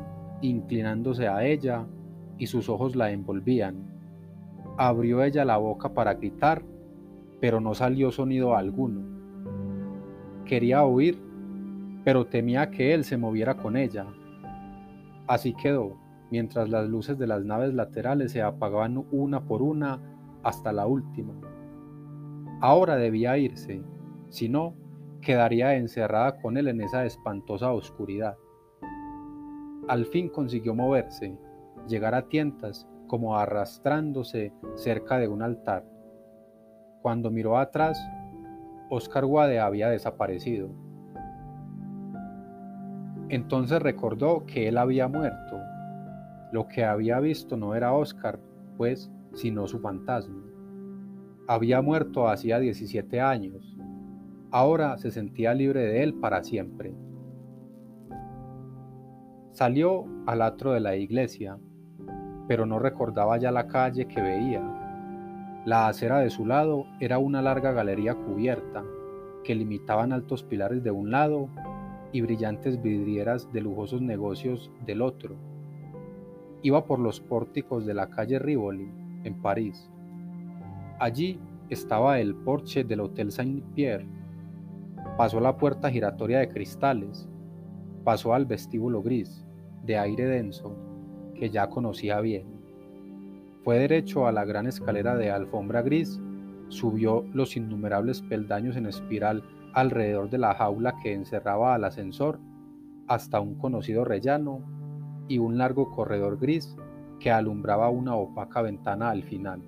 inclinándose 0.42 1.28
a 1.28 1.46
ella, 1.46 1.86
y 2.40 2.48
sus 2.48 2.68
ojos 2.68 2.96
la 2.96 3.12
envolvían. 3.12 3.76
Abrió 4.76 5.24
ella 5.24 5.46
la 5.46 5.58
boca 5.58 5.94
para 5.94 6.16
gritar, 6.16 6.64
pero 7.40 7.62
no 7.62 7.76
salió 7.76 8.12
sonido 8.12 8.56
alguno. 8.56 9.02
Quería 10.46 10.84
oír, 10.84 11.22
pero 12.04 12.26
temía 12.26 12.72
que 12.72 12.96
él 12.96 13.04
se 13.04 13.18
moviera 13.18 13.56
con 13.56 13.78
ella. 13.78 14.08
Así 15.28 15.54
quedó, 15.54 15.96
mientras 16.34 16.68
las 16.68 16.90
luces 16.90 17.20
de 17.20 17.28
las 17.28 17.46
naves 17.46 17.76
laterales 17.76 18.32
se 18.32 18.42
apagaban 18.42 19.06
una 19.12 19.46
por 19.46 19.62
una 19.62 20.02
hasta 20.42 20.74
la 20.74 20.88
última. 20.88 21.36
Ahora 22.60 22.96
debía 22.96 23.38
irse, 23.38 23.84
si 24.30 24.50
no, 24.50 24.74
quedaría 25.22 25.76
encerrada 25.76 26.42
con 26.42 26.58
él 26.58 26.70
en 26.70 26.82
esa 26.82 27.06
espantosa 27.06 27.72
oscuridad. 27.72 28.36
Al 29.88 30.08
fin 30.08 30.28
consiguió 30.28 30.74
moverse, 30.74 31.38
llegar 31.88 32.16
a 32.16 32.28
tientas 32.28 32.90
como 33.06 33.38
arrastrándose 33.38 34.52
cerca 34.74 35.20
de 35.20 35.28
un 35.28 35.44
altar. 35.44 35.86
Cuando 37.04 37.30
miró 37.30 37.60
atrás, 37.60 38.04
Oscar 38.90 39.26
Wade 39.26 39.60
había 39.60 39.88
desaparecido. 39.90 40.72
Entonces 43.30 43.80
recordó 43.84 44.48
que 44.48 44.68
él 44.68 44.80
había 44.80 45.08
muerto 45.08 45.60
lo 46.54 46.68
que 46.68 46.86
había 46.86 47.20
visto 47.20 47.58
no 47.58 47.74
era 47.74 47.94
Oscar, 47.94 48.40
pues, 48.78 49.12
sino 49.34 49.66
su 49.66 49.80
fantasma. 49.80 50.40
Había 51.48 51.82
muerto 51.82 52.28
hacía 52.28 52.60
17 52.60 53.20
años. 53.20 53.76
Ahora 54.52 55.00
se 55.00 55.10
sentía 55.10 55.56
libre 55.56 55.82
de 55.82 56.04
él 56.04 56.14
para 56.14 56.44
siempre. 56.44 56.94
Salió 59.50 60.06
al 60.28 60.44
atro 60.44 60.74
de 60.74 60.80
la 60.80 60.96
iglesia, 60.96 61.58
pero 62.48 62.68
no 62.68 62.78
recordaba 62.78 63.40
ya 63.40 63.52
la 63.52 63.68
calle 63.68 64.06
que 64.06 64.22
veía. 64.22 64.62
La 65.66 65.88
acera 65.88 66.20
de 66.20 66.30
su 66.30 66.46
lado 66.46 66.86
era 67.00 67.18
una 67.18 67.42
larga 67.42 67.72
galería 67.72 68.14
cubierta 68.14 68.84
que 69.44 69.56
limitaban 69.56 70.14
altos 70.14 70.44
pilares 70.44 70.84
de 70.84 70.92
un 70.92 71.10
lado 71.10 71.50
y 72.12 72.22
brillantes 72.22 72.80
vidrieras 72.80 73.52
de 73.52 73.62
lujosos 73.62 74.04
negocios 74.04 74.72
del 74.86 75.02
otro. 75.02 75.53
Iba 76.64 76.86
por 76.86 77.00
los 77.00 77.20
pórticos 77.20 77.86
de 77.86 77.94
la 77.94 78.10
calle 78.10 78.40
Rivoli, 78.40 78.90
en 79.26 79.36
París. 79.42 79.92
Allí 80.98 81.38
estaba 81.70 82.20
el 82.20 82.36
porche 82.36 82.86
del 82.86 83.02
Hotel 83.02 83.34
Saint-Pierre. 83.34 84.08
Pasó 85.18 85.42
la 85.42 85.58
puerta 85.58 85.92
giratoria 85.92 86.40
de 86.40 86.48
cristales. 86.48 87.28
Pasó 88.06 88.34
al 88.34 88.46
vestíbulo 88.46 89.02
gris, 89.02 89.46
de 89.84 89.98
aire 89.98 90.26
denso, 90.26 90.74
que 91.36 91.50
ya 91.50 91.70
conocía 91.70 92.22
bien. 92.22 92.48
Fue 93.66 93.78
derecho 93.78 94.26
a 94.26 94.32
la 94.32 94.46
gran 94.46 94.66
escalera 94.66 95.18
de 95.18 95.32
alfombra 95.32 95.82
gris, 95.82 96.22
subió 96.70 97.26
los 97.34 97.58
innumerables 97.58 98.22
peldaños 98.22 98.78
en 98.78 98.86
espiral 98.86 99.44
alrededor 99.74 100.30
de 100.30 100.38
la 100.38 100.54
jaula 100.56 100.96
que 101.04 101.14
encerraba 101.14 101.76
al 101.76 101.84
ascensor 101.84 102.40
hasta 103.08 103.42
un 103.42 103.56
conocido 103.56 104.06
rellano 104.06 104.62
y 105.28 105.38
un 105.38 105.58
largo 105.58 105.92
corredor 105.92 106.40
gris 106.40 106.76
que 107.20 107.32
alumbraba 107.32 107.90
una 107.90 108.16
opaca 108.16 108.62
ventana 108.62 109.10
al 109.10 109.24
final. 109.24 109.62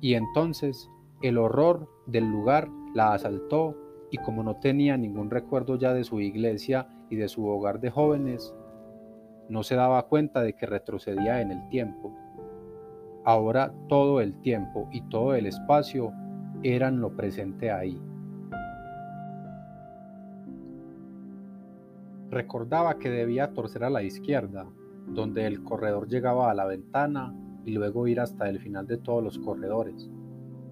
Y 0.00 0.14
entonces 0.14 0.90
el 1.22 1.38
horror 1.38 1.88
del 2.06 2.30
lugar 2.30 2.68
la 2.94 3.14
asaltó 3.14 3.76
y 4.10 4.18
como 4.18 4.42
no 4.42 4.56
tenía 4.56 4.96
ningún 4.96 5.30
recuerdo 5.30 5.76
ya 5.76 5.92
de 5.92 6.04
su 6.04 6.20
iglesia 6.20 6.88
y 7.10 7.16
de 7.16 7.28
su 7.28 7.46
hogar 7.46 7.80
de 7.80 7.90
jóvenes, 7.90 8.54
no 9.48 9.62
se 9.62 9.74
daba 9.74 10.06
cuenta 10.06 10.42
de 10.42 10.54
que 10.54 10.66
retrocedía 10.66 11.40
en 11.40 11.52
el 11.52 11.68
tiempo. 11.68 12.12
Ahora 13.24 13.72
todo 13.88 14.20
el 14.20 14.40
tiempo 14.40 14.88
y 14.92 15.00
todo 15.02 15.34
el 15.34 15.46
espacio 15.46 16.12
eran 16.62 17.00
lo 17.00 17.16
presente 17.16 17.70
ahí. 17.70 18.00
Recordaba 22.36 22.98
que 22.98 23.08
debía 23.08 23.54
torcer 23.54 23.82
a 23.82 23.88
la 23.88 24.02
izquierda, 24.02 24.66
donde 25.06 25.46
el 25.46 25.64
corredor 25.64 26.06
llegaba 26.06 26.50
a 26.50 26.54
la 26.54 26.66
ventana 26.66 27.34
y 27.64 27.70
luego 27.70 28.06
ir 28.08 28.20
hasta 28.20 28.46
el 28.50 28.60
final 28.60 28.86
de 28.86 28.98
todos 28.98 29.24
los 29.24 29.38
corredores, 29.38 30.10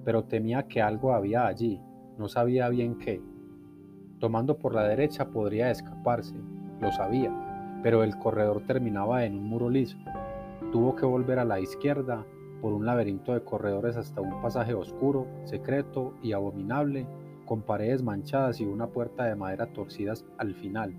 pero 0.05 0.25
temía 0.25 0.69
que 0.69 0.83
algo 0.83 1.15
había 1.15 1.47
allí, 1.47 1.81
no 2.19 2.29
sabía 2.29 2.69
bien 2.69 2.99
qué. 2.99 3.23
Tomando 4.19 4.59
por 4.59 4.75
la 4.75 4.83
derecha 4.87 5.31
podría 5.31 5.71
escaparse, 5.71 6.37
lo 6.83 6.93
sabía, 6.93 7.81
pero 7.83 8.05
el 8.05 8.19
corredor 8.19 8.67
terminaba 8.67 9.25
en 9.25 9.39
un 9.39 9.45
muro 9.45 9.71
liso. 9.71 9.97
Tuvo 10.71 10.95
que 10.95 11.07
volver 11.07 11.39
a 11.39 11.47
la 11.47 11.61
izquierda 11.61 12.27
por 12.61 12.75
un 12.75 12.85
laberinto 12.85 13.33
de 13.33 13.43
corredores 13.43 13.97
hasta 13.97 14.21
un 14.21 14.43
pasaje 14.43 14.75
oscuro, 14.75 15.27
secreto 15.45 16.13
y 16.23 16.33
abominable, 16.33 17.07
con 17.47 17.63
paredes 17.63 18.03
manchadas 18.03 18.61
y 18.61 18.67
una 18.67 18.89
puerta 18.89 19.25
de 19.25 19.35
madera 19.35 19.73
torcidas 19.73 20.27
al 20.37 20.55
final 20.55 20.95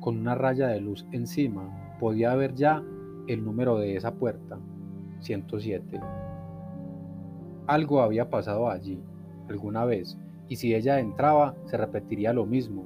con 0.00 0.18
una 0.18 0.34
raya 0.34 0.68
de 0.68 0.80
luz 0.80 1.06
encima, 1.12 1.96
podía 1.98 2.34
ver 2.34 2.54
ya 2.54 2.82
el 3.26 3.44
número 3.44 3.78
de 3.78 3.96
esa 3.96 4.14
puerta, 4.14 4.58
107. 5.20 6.00
Algo 7.66 8.02
había 8.02 8.28
pasado 8.28 8.70
allí, 8.70 9.02
alguna 9.48 9.84
vez, 9.84 10.18
y 10.48 10.56
si 10.56 10.74
ella 10.74 11.00
entraba, 11.00 11.54
se 11.64 11.76
repetiría 11.76 12.32
lo 12.32 12.44
mismo. 12.44 12.84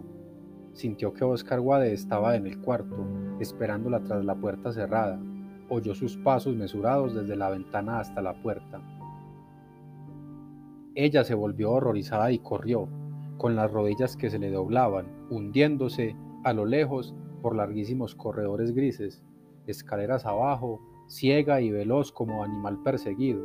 Sintió 0.72 1.12
que 1.12 1.24
Oscar 1.24 1.60
Wade 1.60 1.92
estaba 1.92 2.36
en 2.36 2.46
el 2.46 2.60
cuarto, 2.60 3.04
esperándola 3.40 4.00
tras 4.04 4.24
la 4.24 4.36
puerta 4.36 4.72
cerrada. 4.72 5.20
Oyó 5.68 5.94
sus 5.94 6.16
pasos 6.18 6.54
mesurados 6.54 7.14
desde 7.14 7.34
la 7.34 7.50
ventana 7.50 7.98
hasta 7.98 8.22
la 8.22 8.40
puerta. 8.40 8.80
Ella 10.94 11.24
se 11.24 11.34
volvió 11.34 11.72
horrorizada 11.72 12.30
y 12.30 12.38
corrió, 12.38 12.88
con 13.36 13.56
las 13.56 13.70
rodillas 13.70 14.16
que 14.16 14.30
se 14.30 14.38
le 14.38 14.50
doblaban, 14.50 15.06
hundiéndose 15.30 16.16
a 16.48 16.52
lo 16.54 16.64
lejos 16.64 17.14
por 17.42 17.54
larguísimos 17.54 18.14
corredores 18.14 18.74
grises, 18.74 19.22
escaleras 19.66 20.24
abajo, 20.24 20.80
ciega 21.08 21.60
y 21.60 21.70
veloz 21.70 22.10
como 22.10 22.42
animal 22.42 22.82
perseguido, 22.82 23.42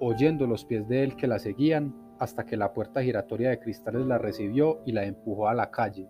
oyendo 0.00 0.46
los 0.46 0.64
pies 0.64 0.88
de 0.88 1.04
él 1.04 1.16
que 1.16 1.26
la 1.26 1.38
seguían 1.38 1.94
hasta 2.18 2.44
que 2.44 2.56
la 2.56 2.72
puerta 2.72 3.02
giratoria 3.02 3.50
de 3.50 3.60
cristales 3.60 4.06
la 4.06 4.18
recibió 4.18 4.80
y 4.84 4.92
la 4.92 5.04
empujó 5.04 5.48
a 5.48 5.54
la 5.54 5.70
calle. 5.70 6.08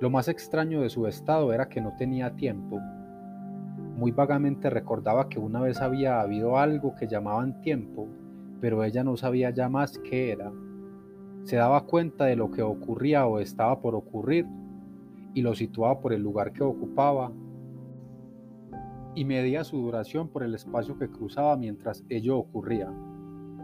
Lo 0.00 0.10
más 0.10 0.28
extraño 0.28 0.82
de 0.82 0.90
su 0.90 1.06
estado 1.06 1.52
era 1.52 1.68
que 1.68 1.80
no 1.80 1.94
tenía 1.96 2.34
tiempo. 2.36 2.80
Muy 3.96 4.10
vagamente 4.10 4.68
recordaba 4.68 5.28
que 5.28 5.38
una 5.38 5.60
vez 5.60 5.80
había 5.80 6.20
habido 6.20 6.58
algo 6.58 6.94
que 6.94 7.06
llamaban 7.06 7.60
tiempo, 7.60 8.08
pero 8.60 8.82
ella 8.84 9.04
no 9.04 9.16
sabía 9.16 9.50
ya 9.50 9.68
más 9.68 9.98
qué 9.98 10.32
era. 10.32 10.52
Se 11.44 11.56
daba 11.56 11.82
cuenta 11.82 12.24
de 12.24 12.36
lo 12.36 12.50
que 12.50 12.62
ocurría 12.62 13.26
o 13.26 13.38
estaba 13.38 13.80
por 13.80 13.94
ocurrir 13.94 14.46
y 15.34 15.42
lo 15.42 15.54
situaba 15.54 16.00
por 16.00 16.12
el 16.12 16.22
lugar 16.22 16.52
que 16.52 16.62
ocupaba 16.62 17.32
y 19.14 19.24
medía 19.24 19.62
su 19.62 19.76
duración 19.76 20.28
por 20.28 20.42
el 20.42 20.54
espacio 20.54 20.98
que 20.98 21.10
cruzaba 21.10 21.56
mientras 21.56 22.02
ello 22.08 22.38
ocurría. 22.38 22.90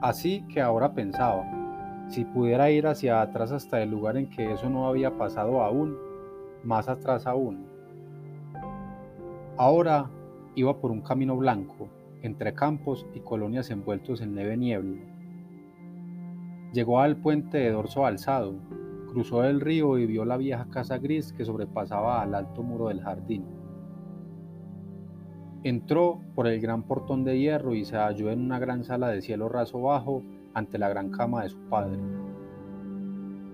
Así 0.03 0.45
que 0.49 0.61
ahora 0.61 0.93
pensaba, 0.93 2.07
si 2.09 2.25
pudiera 2.25 2.71
ir 2.71 2.87
hacia 2.87 3.23
atrás 3.23 3.51
hasta 3.51 3.83
el 3.83 3.91
lugar 3.91 4.17
en 4.17 4.29
que 4.29 4.53
eso 4.53 4.69
no 4.69 4.87
había 4.87 5.17
pasado 5.17 5.63
aún, 5.63 5.97
más 6.63 6.89
atrás 6.89 7.27
aún. 7.27 7.67
Ahora 9.57 10.11
iba 10.55 10.79
por 10.81 10.91
un 10.91 11.01
camino 11.01 11.37
blanco, 11.37 11.89
entre 12.23 12.53
campos 12.53 13.07
y 13.15 13.21
colonias 13.21 13.71
envueltos 13.71 14.21
en 14.21 14.35
neve 14.35 14.57
niebla. 14.57 15.10
Llegó 16.73 17.01
al 17.01 17.17
puente 17.17 17.59
de 17.59 17.73
dorso 17.73 18.07
alzado, 18.07 18.55
cruzó 19.09 19.45
el 19.45 19.61
río 19.61 19.99
y 19.99 20.07
vio 20.07 20.25
la 20.25 20.37
vieja 20.37 20.67
casa 20.71 20.99
gris 20.99 21.33
que 21.33 21.45
sobrepasaba 21.45 22.23
al 22.23 22.35
alto 22.35 22.63
muro 22.63 22.89
del 22.89 23.03
jardín. 23.03 23.45
Entró 25.65 26.21
por 26.35 26.47
el 26.47 26.61
gran 26.61 26.85
portón 26.85 27.25
de 27.25 27.39
hierro 27.39 27.75
y 27.75 27.85
se 27.85 27.97
halló 27.97 28.31
en 28.31 28.41
una 28.41 28.59
gran 28.59 28.85
sala 28.85 29.09
de 29.09 29.21
cielo 29.21 29.49
raso 29.49 29.81
bajo 29.83 30.23
ante 30.55 30.79
la 30.79 30.89
gran 30.89 31.11
cama 31.11 31.43
de 31.43 31.51
su 31.51 31.59
padre. 31.69 31.99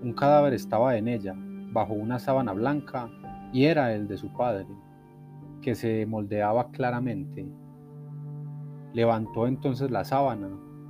Un 0.03 0.13
cadáver 0.13 0.53
estaba 0.53 0.95
en 0.95 1.07
ella, 1.07 1.33
bajo 1.73 1.93
una 1.93 2.19
sábana 2.19 2.53
blanca, 2.53 3.09
y 3.51 3.65
era 3.65 3.93
el 3.93 4.07
de 4.07 4.17
su 4.17 4.31
padre, 4.31 4.67
que 5.61 5.73
se 5.73 6.05
moldeaba 6.05 6.69
claramente. 6.69 7.47
Levantó 8.93 9.47
entonces 9.47 9.89
la 9.89 10.05
sábana, 10.05 10.49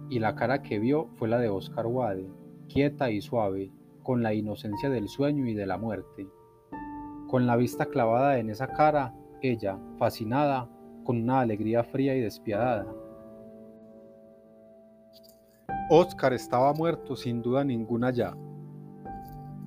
y 0.10 0.20
la 0.20 0.36
cara 0.36 0.62
que 0.62 0.80
vio 0.80 1.08
fue 1.16 1.28
la 1.28 1.40
de 1.40 1.50
Oscar 1.50 1.88
Wade, 1.88 2.28
quieta 2.68 3.10
y 3.10 3.22
suave, 3.22 3.72
con 4.04 4.24
la 4.24 4.34
inocencia 4.34 4.90
del 4.90 5.10
sueño 5.10 5.48
y 5.48 5.54
de 5.54 5.66
la 5.66 5.78
muerte. 5.78 6.28
Con 7.28 7.46
la 7.46 7.56
vista 7.58 7.88
clavada 7.88 8.38
en 8.38 8.50
esa 8.50 8.68
cara, 8.68 9.14
ella, 9.42 9.78
fascinada, 9.98 10.70
con 11.04 11.22
una 11.22 11.42
alegría 11.42 11.84
fría 11.84 12.16
y 12.16 12.22
despiadada. 12.22 12.88
Oscar 15.90 16.34
estaba 16.34 16.74
muerto 16.74 17.16
sin 17.16 17.42
duda 17.42 17.64
ninguna 17.64 18.12
ya, 18.12 18.36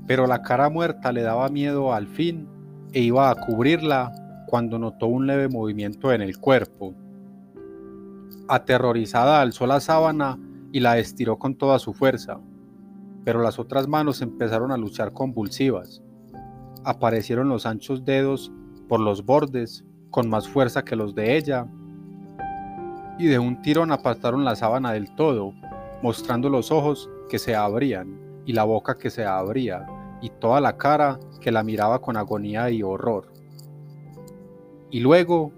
pero 0.07 0.27
la 0.27 0.43
cara 0.43 0.69
muerta 0.69 1.13
le 1.13 1.23
daba 1.23 1.49
miedo 1.49 1.95
al 1.95 2.07
fin 2.07 2.49
e 2.93 3.01
iba 3.01 3.31
a 3.31 3.35
cubrirla 3.35 4.45
cuando 4.47 4.79
notó 4.79 5.07
un 5.07 5.27
leve 5.27 5.49
movimiento 5.49 6.13
en 6.13 6.21
el 6.21 6.39
cuerpo. 6.39 6.95
Aterrorizada 8.51 9.41
alzó 9.41 9.67
la 9.67 9.81
sábana 9.81 10.39
y 10.73 10.81
la 10.81 10.99
estiró 10.99 11.39
con 11.39 11.55
toda 11.55 11.79
su 11.79 11.95
fuerza 11.95 12.41
pero 13.25 13.43
las 13.43 13.59
otras 13.59 13.87
manos 13.87 14.23
empezaron 14.23 14.73
a 14.73 14.77
luchar 14.77 15.13
convulsivas. 15.13 16.03
Aparecieron 16.85 17.49
los 17.49 17.67
anchos 17.67 18.05
dedos 18.05 18.51
por 18.89 19.01
los 19.01 19.25
bordes 19.25 19.85
con 20.11 20.29
más 20.29 20.49
fuerza 20.49 20.85
que 20.85 20.97
los 20.97 21.15
de 21.15 21.37
ella, 21.37 21.67
y 23.19 23.27
de 23.27 23.39
un 23.39 23.61
tirón 23.61 23.93
apartaron 23.93 24.45
la 24.45 24.57
sábana 24.57 24.93
del 24.93 25.15
todo, 25.15 25.53
mostrando 26.03 26.49
los 26.49 26.73
ojos 26.73 27.11
que 27.29 27.39
se 27.39 27.55
abrían 27.55 28.19
y 28.47 28.55
la 28.55 28.65
boca 28.65 28.97
que 28.97 29.11
se 29.11 29.25
abría 29.25 29.87
y 30.23 30.31
toda 30.31 30.61
la 30.61 30.77
cara 30.79 31.21
que 31.41 31.53
la 31.53 31.63
miraba 31.63 32.01
con 32.01 32.17
agonía 32.17 32.71
y 32.71 32.83
horror. 32.83 33.31
Y 34.91 35.01
luego 35.01 35.53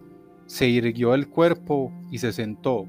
se 0.46 0.68
irguió 0.68 1.14
el 1.14 1.28
cuerpo 1.30 1.92
y 2.12 2.18
se 2.18 2.30
sentó, 2.30 2.86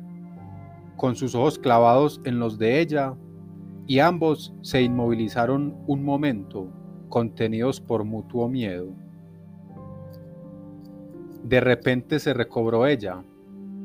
con 0.97 1.15
sus 1.15 1.33
ojos 1.33 1.57
clavados 1.57 2.21
en 2.25 2.39
los 2.39 2.59
de 2.59 2.81
ella 2.81 3.15
y 3.87 3.99
ambos 3.99 4.53
se 4.61 4.81
inmovilizaron 4.81 5.75
un 5.87 6.03
momento, 6.03 6.67
contenidos 7.07 7.79
por 7.79 8.03
mutuo 8.03 8.49
miedo. 8.49 8.93
De 11.43 11.61
repente 11.61 12.19
se 12.19 12.33
recobró 12.33 12.85
ella, 12.85 13.23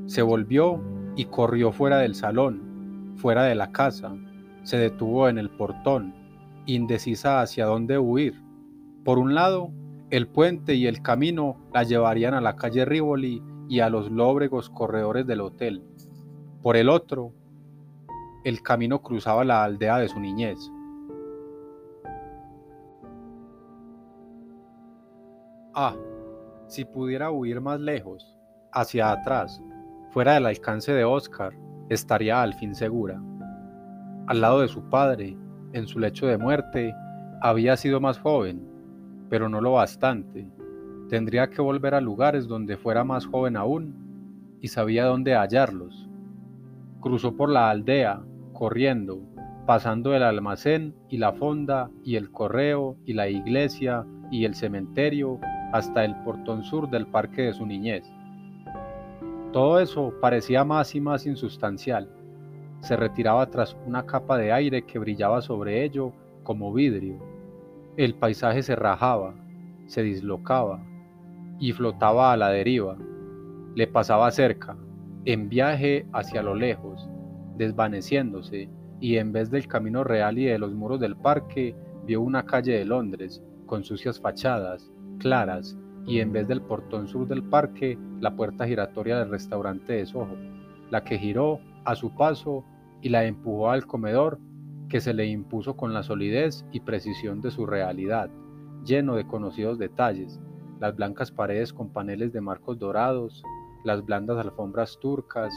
se 0.06 0.22
volvió 0.22 0.82
y 1.14 1.26
corrió 1.26 1.70
fuera 1.70 1.98
del 1.98 2.16
salón, 2.16 3.14
fuera 3.16 3.44
de 3.44 3.54
la 3.54 3.70
casa, 3.70 4.16
se 4.64 4.76
detuvo 4.76 5.28
en 5.28 5.38
el 5.38 5.50
portón, 5.50 6.14
indecisa 6.66 7.40
hacia 7.40 7.66
dónde 7.66 7.96
huir. 7.96 8.42
Por 9.04 9.18
un 9.18 9.36
lado, 9.36 9.70
el 10.10 10.26
puente 10.26 10.74
y 10.74 10.86
el 10.86 11.00
camino 11.00 11.56
la 11.72 11.84
llevarían 11.84 12.34
a 12.34 12.40
la 12.40 12.56
calle 12.56 12.84
Rivoli 12.84 13.40
y 13.68 13.80
a 13.80 13.90
los 13.90 14.10
lóbregos 14.10 14.70
corredores 14.70 15.26
del 15.26 15.42
hotel. 15.42 15.84
Por 16.62 16.76
el 16.76 16.88
otro, 16.88 17.32
el 18.44 18.62
camino 18.62 19.02
cruzaba 19.02 19.44
la 19.44 19.62
aldea 19.62 19.98
de 19.98 20.08
su 20.08 20.18
niñez. 20.18 20.58
Ah, 25.74 25.94
si 26.66 26.84
pudiera 26.84 27.30
huir 27.30 27.60
más 27.60 27.78
lejos, 27.78 28.36
hacia 28.72 29.12
atrás, 29.12 29.62
fuera 30.10 30.34
del 30.34 30.46
alcance 30.46 30.92
de 30.92 31.04
Oscar, 31.04 31.54
estaría 31.88 32.42
al 32.42 32.54
fin 32.54 32.74
segura. 32.74 33.20
Al 34.26 34.40
lado 34.40 34.60
de 34.60 34.68
su 34.68 34.82
padre, 34.88 35.36
en 35.72 35.86
su 35.86 35.98
lecho 35.98 36.26
de 36.26 36.38
muerte, 36.38 36.94
había 37.40 37.76
sido 37.76 38.00
más 38.00 38.18
joven, 38.18 38.66
pero 39.28 39.48
no 39.48 39.60
lo 39.60 39.72
bastante. 39.72 40.48
Tendría 41.08 41.48
que 41.48 41.62
volver 41.62 41.94
a 41.94 42.02
lugares 42.02 42.46
donde 42.46 42.76
fuera 42.76 43.02
más 43.02 43.24
joven 43.24 43.56
aún 43.56 44.58
y 44.60 44.68
sabía 44.68 45.06
dónde 45.06 45.34
hallarlos. 45.34 46.06
Cruzó 47.00 47.34
por 47.34 47.48
la 47.48 47.70
aldea, 47.70 48.20
corriendo, 48.52 49.22
pasando 49.66 50.14
el 50.14 50.22
almacén 50.22 50.94
y 51.08 51.16
la 51.16 51.32
fonda 51.32 51.90
y 52.04 52.16
el 52.16 52.30
correo 52.30 52.96
y 53.06 53.14
la 53.14 53.28
iglesia 53.28 54.04
y 54.30 54.44
el 54.44 54.54
cementerio 54.54 55.40
hasta 55.72 56.04
el 56.04 56.14
portón 56.24 56.62
sur 56.62 56.90
del 56.90 57.06
parque 57.06 57.42
de 57.42 57.54
su 57.54 57.64
niñez. 57.64 58.04
Todo 59.52 59.80
eso 59.80 60.12
parecía 60.20 60.62
más 60.62 60.94
y 60.94 61.00
más 61.00 61.24
insustancial. 61.24 62.10
Se 62.80 62.96
retiraba 62.96 63.46
tras 63.46 63.78
una 63.86 64.04
capa 64.04 64.36
de 64.36 64.52
aire 64.52 64.82
que 64.82 64.98
brillaba 64.98 65.40
sobre 65.40 65.84
ello 65.84 66.12
como 66.42 66.70
vidrio. 66.70 67.18
El 67.96 68.14
paisaje 68.14 68.62
se 68.62 68.76
rajaba, 68.76 69.34
se 69.86 70.02
dislocaba 70.02 70.82
y 71.58 71.72
flotaba 71.72 72.32
a 72.32 72.36
la 72.36 72.50
deriva. 72.50 72.96
Le 73.74 73.86
pasaba 73.86 74.30
cerca, 74.30 74.76
en 75.24 75.48
viaje 75.48 76.06
hacia 76.12 76.42
lo 76.42 76.54
lejos, 76.54 77.08
desvaneciéndose, 77.56 78.68
y 79.00 79.16
en 79.16 79.32
vez 79.32 79.50
del 79.50 79.68
camino 79.68 80.04
real 80.04 80.38
y 80.38 80.46
de 80.46 80.58
los 80.58 80.74
muros 80.74 81.00
del 81.00 81.16
parque, 81.16 81.74
vio 82.06 82.20
una 82.20 82.44
calle 82.44 82.72
de 82.72 82.84
Londres, 82.84 83.42
con 83.66 83.84
sucias 83.84 84.20
fachadas, 84.20 84.90
claras, 85.18 85.76
y 86.06 86.20
en 86.20 86.32
vez 86.32 86.48
del 86.48 86.62
portón 86.62 87.06
sur 87.06 87.28
del 87.28 87.42
parque, 87.42 87.98
la 88.20 88.34
puerta 88.34 88.66
giratoria 88.66 89.18
del 89.18 89.30
restaurante 89.30 89.92
de 89.92 90.06
Soho, 90.06 90.36
la 90.90 91.04
que 91.04 91.18
giró 91.18 91.60
a 91.84 91.94
su 91.94 92.14
paso 92.14 92.64
y 93.02 93.10
la 93.10 93.24
empujó 93.24 93.70
al 93.70 93.86
comedor, 93.86 94.38
que 94.88 95.00
se 95.00 95.12
le 95.12 95.26
impuso 95.26 95.76
con 95.76 95.92
la 95.92 96.02
solidez 96.02 96.64
y 96.72 96.80
precisión 96.80 97.42
de 97.42 97.50
su 97.50 97.66
realidad, 97.66 98.30
lleno 98.84 99.16
de 99.16 99.26
conocidos 99.26 99.78
detalles, 99.78 100.40
las 100.80 100.94
blancas 100.94 101.30
paredes 101.30 101.72
con 101.72 101.92
paneles 101.92 102.32
de 102.32 102.40
marcos 102.40 102.78
dorados, 102.78 103.42
las 103.84 104.04
blandas 104.04 104.38
alfombras 104.38 104.98
turcas, 105.00 105.52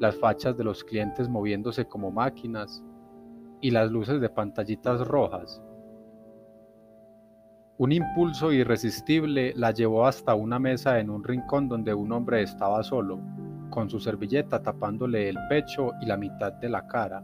las 0.00 0.16
fachas 0.16 0.56
de 0.56 0.64
los 0.64 0.84
clientes 0.84 1.28
moviéndose 1.28 1.86
como 1.86 2.10
máquinas 2.10 2.82
y 3.60 3.70
las 3.70 3.90
luces 3.90 4.20
de 4.20 4.28
pantallitas 4.28 5.06
rojas. 5.06 5.60
Un 7.78 7.92
impulso 7.92 8.52
irresistible 8.52 9.52
la 9.56 9.70
llevó 9.70 10.06
hasta 10.06 10.34
una 10.34 10.58
mesa 10.58 10.98
en 10.98 11.10
un 11.10 11.22
rincón 11.22 11.68
donde 11.68 11.94
un 11.94 12.10
hombre 12.12 12.42
estaba 12.42 12.82
solo, 12.82 13.20
con 13.70 13.88
su 13.88 14.00
servilleta 14.00 14.62
tapándole 14.62 15.28
el 15.28 15.38
pecho 15.48 15.92
y 16.00 16.06
la 16.06 16.16
mitad 16.16 16.52
de 16.54 16.68
la 16.68 16.86
cara. 16.86 17.22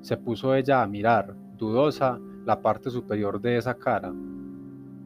Se 0.00 0.16
puso 0.16 0.54
ella 0.54 0.82
a 0.82 0.86
mirar, 0.86 1.34
dudosa, 1.56 2.18
la 2.46 2.60
parte 2.60 2.90
superior 2.90 3.40
de 3.40 3.56
esa 3.58 3.74
cara. 3.74 4.12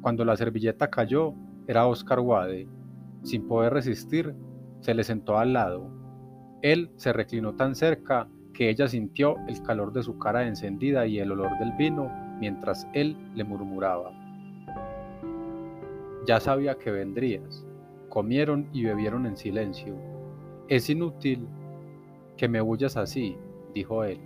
Cuando 0.05 0.23
la 0.27 0.37
servilleta 0.37 0.91
cayó, 0.91 1.33
era 1.67 1.87
Oscar 1.87 2.21
Wade. 2.21 2.69
Sin 3.23 3.49
poder 3.49 3.73
resistir, 3.73 4.35
se 4.81 4.93
le 4.93 5.03
sentó 5.03 5.39
al 5.39 5.55
lado, 5.55 5.89
él 6.61 6.91
se 6.97 7.15
reclinó 7.15 7.55
tan 7.55 7.75
cerca 7.75 8.29
que 8.53 8.69
ella 8.69 8.87
sintió 8.87 9.37
el 9.49 9.63
calor 9.63 9.95
de 9.95 10.03
su 10.03 10.19
cara 10.19 10.47
encendida 10.47 11.07
y 11.07 11.21
el 11.21 11.33
olor 11.33 11.59
del 11.59 11.73
vino 11.73 12.13
mientras 12.39 12.87
él 12.93 13.17
le 13.35 13.45
murmuraba. 13.45 14.13
Ya 16.27 16.39
sabía 16.39 16.75
que 16.75 16.91
vendrías. 16.91 17.65
Comieron 18.11 18.69
y 18.75 18.85
bebieron 18.85 19.25
en 19.25 19.39
silencio. 19.39 19.97
Es 20.69 20.91
inútil 20.91 21.49
que 22.37 22.47
me 22.47 22.61
huyas 22.61 22.99
así, 22.99 23.39
dijo 23.73 24.05
él. 24.05 24.21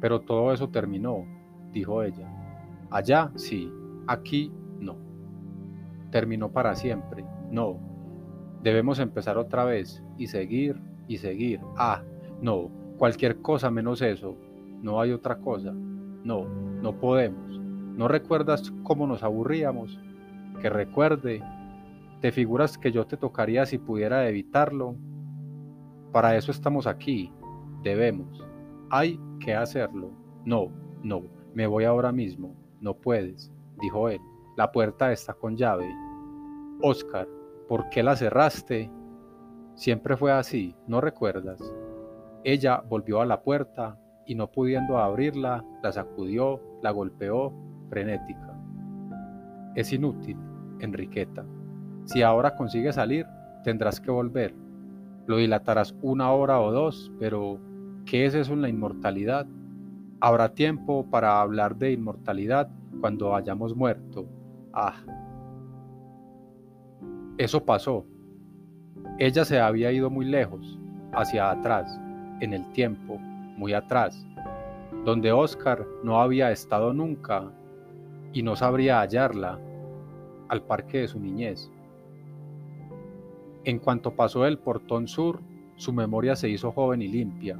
Pero 0.00 0.20
todo 0.20 0.52
eso 0.52 0.68
terminó, 0.68 1.26
dijo 1.72 2.04
ella. 2.04 2.32
Allá 2.88 3.32
sí, 3.34 3.68
aquí 4.08 4.52
no. 4.80 4.96
Terminó 6.10 6.50
para 6.50 6.74
siempre, 6.74 7.24
no. 7.50 7.78
Debemos 8.62 8.98
empezar 8.98 9.38
otra 9.38 9.64
vez 9.64 10.02
y 10.16 10.26
seguir 10.26 10.80
y 11.06 11.18
seguir. 11.18 11.60
Ah, 11.76 12.02
no, 12.42 12.70
cualquier 12.98 13.40
cosa 13.40 13.70
menos 13.70 14.02
eso. 14.02 14.36
No 14.82 15.00
hay 15.00 15.12
otra 15.12 15.38
cosa. 15.38 15.72
no, 15.72 16.44
no 16.82 16.98
podemos. 16.98 17.60
¿No 17.98 18.06
recuerdas 18.06 18.72
cómo 18.84 19.06
nos 19.08 19.24
aburríamos? 19.24 19.98
Que 20.62 20.70
recuerde, 20.70 21.42
¿te 22.20 22.30
figuras 22.30 22.78
que 22.78 22.92
yo 22.92 23.06
te 23.06 23.16
tocaría 23.16 23.66
si 23.66 23.78
pudiera 23.78 24.28
evitarlo? 24.28 24.94
Para 26.12 26.36
eso 26.36 26.52
estamos 26.52 26.86
aquí, 26.86 27.32
debemos. 27.82 28.40
Hay 28.90 29.18
que 29.40 29.54
hacerlo. 29.54 30.12
No, 30.44 30.70
no, 31.02 31.22
me 31.54 31.66
voy 31.66 31.84
ahora 31.84 32.12
mismo. 32.12 32.54
No 32.80 32.94
puedes, 32.94 33.52
dijo 33.80 34.08
él. 34.08 34.20
La 34.56 34.72
puerta 34.72 35.12
está 35.12 35.34
con 35.34 35.56
llave. 35.56 35.88
Oscar, 36.82 37.28
¿por 37.68 37.88
qué 37.90 38.02
la 38.02 38.16
cerraste? 38.16 38.90
Siempre 39.74 40.16
fue 40.16 40.32
así, 40.32 40.74
¿no 40.86 41.00
recuerdas? 41.00 41.60
Ella 42.44 42.82
volvió 42.88 43.20
a 43.20 43.26
la 43.26 43.42
puerta 43.42 43.98
y 44.26 44.34
no 44.34 44.50
pudiendo 44.50 44.98
abrirla, 44.98 45.64
la 45.82 45.92
sacudió, 45.92 46.60
la 46.82 46.90
golpeó, 46.90 47.52
frenética. 47.88 48.54
Es 49.74 49.92
inútil, 49.92 50.36
Enriqueta. 50.80 51.44
Si 52.04 52.22
ahora 52.22 52.56
consigues 52.56 52.94
salir, 52.94 53.26
tendrás 53.64 54.00
que 54.00 54.10
volver. 54.10 54.54
Lo 55.26 55.36
dilatarás 55.36 55.94
una 56.02 56.32
hora 56.32 56.60
o 56.60 56.72
dos, 56.72 57.12
pero 57.18 57.58
¿qué 58.06 58.26
es 58.26 58.34
eso 58.34 58.52
en 58.54 58.62
la 58.62 58.68
inmortalidad? 58.68 59.46
Habrá 60.20 60.54
tiempo 60.54 61.06
para 61.10 61.40
hablar 61.40 61.76
de 61.76 61.92
inmortalidad 61.92 62.70
cuando 63.00 63.34
hayamos 63.34 63.74
muerto. 63.74 64.26
Ah. 64.72 64.94
Eso 67.36 67.64
pasó. 67.64 68.04
Ella 69.18 69.44
se 69.44 69.60
había 69.60 69.92
ido 69.92 70.10
muy 70.10 70.26
lejos, 70.26 70.78
hacia 71.12 71.50
atrás, 71.50 72.00
en 72.40 72.52
el 72.52 72.70
tiempo, 72.72 73.18
muy 73.56 73.72
atrás, 73.72 74.26
donde 75.04 75.32
Oscar 75.32 75.86
no 76.02 76.20
había 76.20 76.50
estado 76.50 76.92
nunca 76.92 77.50
y 78.32 78.42
no 78.42 78.56
sabría 78.56 79.00
hallarla, 79.00 79.58
al 80.48 80.62
parque 80.62 80.98
de 80.98 81.08
su 81.08 81.20
niñez. 81.20 81.70
En 83.64 83.78
cuanto 83.78 84.14
pasó 84.14 84.46
el 84.46 84.58
portón 84.58 85.08
sur, 85.08 85.40
su 85.76 85.92
memoria 85.92 86.36
se 86.36 86.48
hizo 86.48 86.72
joven 86.72 87.02
y 87.02 87.08
limpia, 87.08 87.58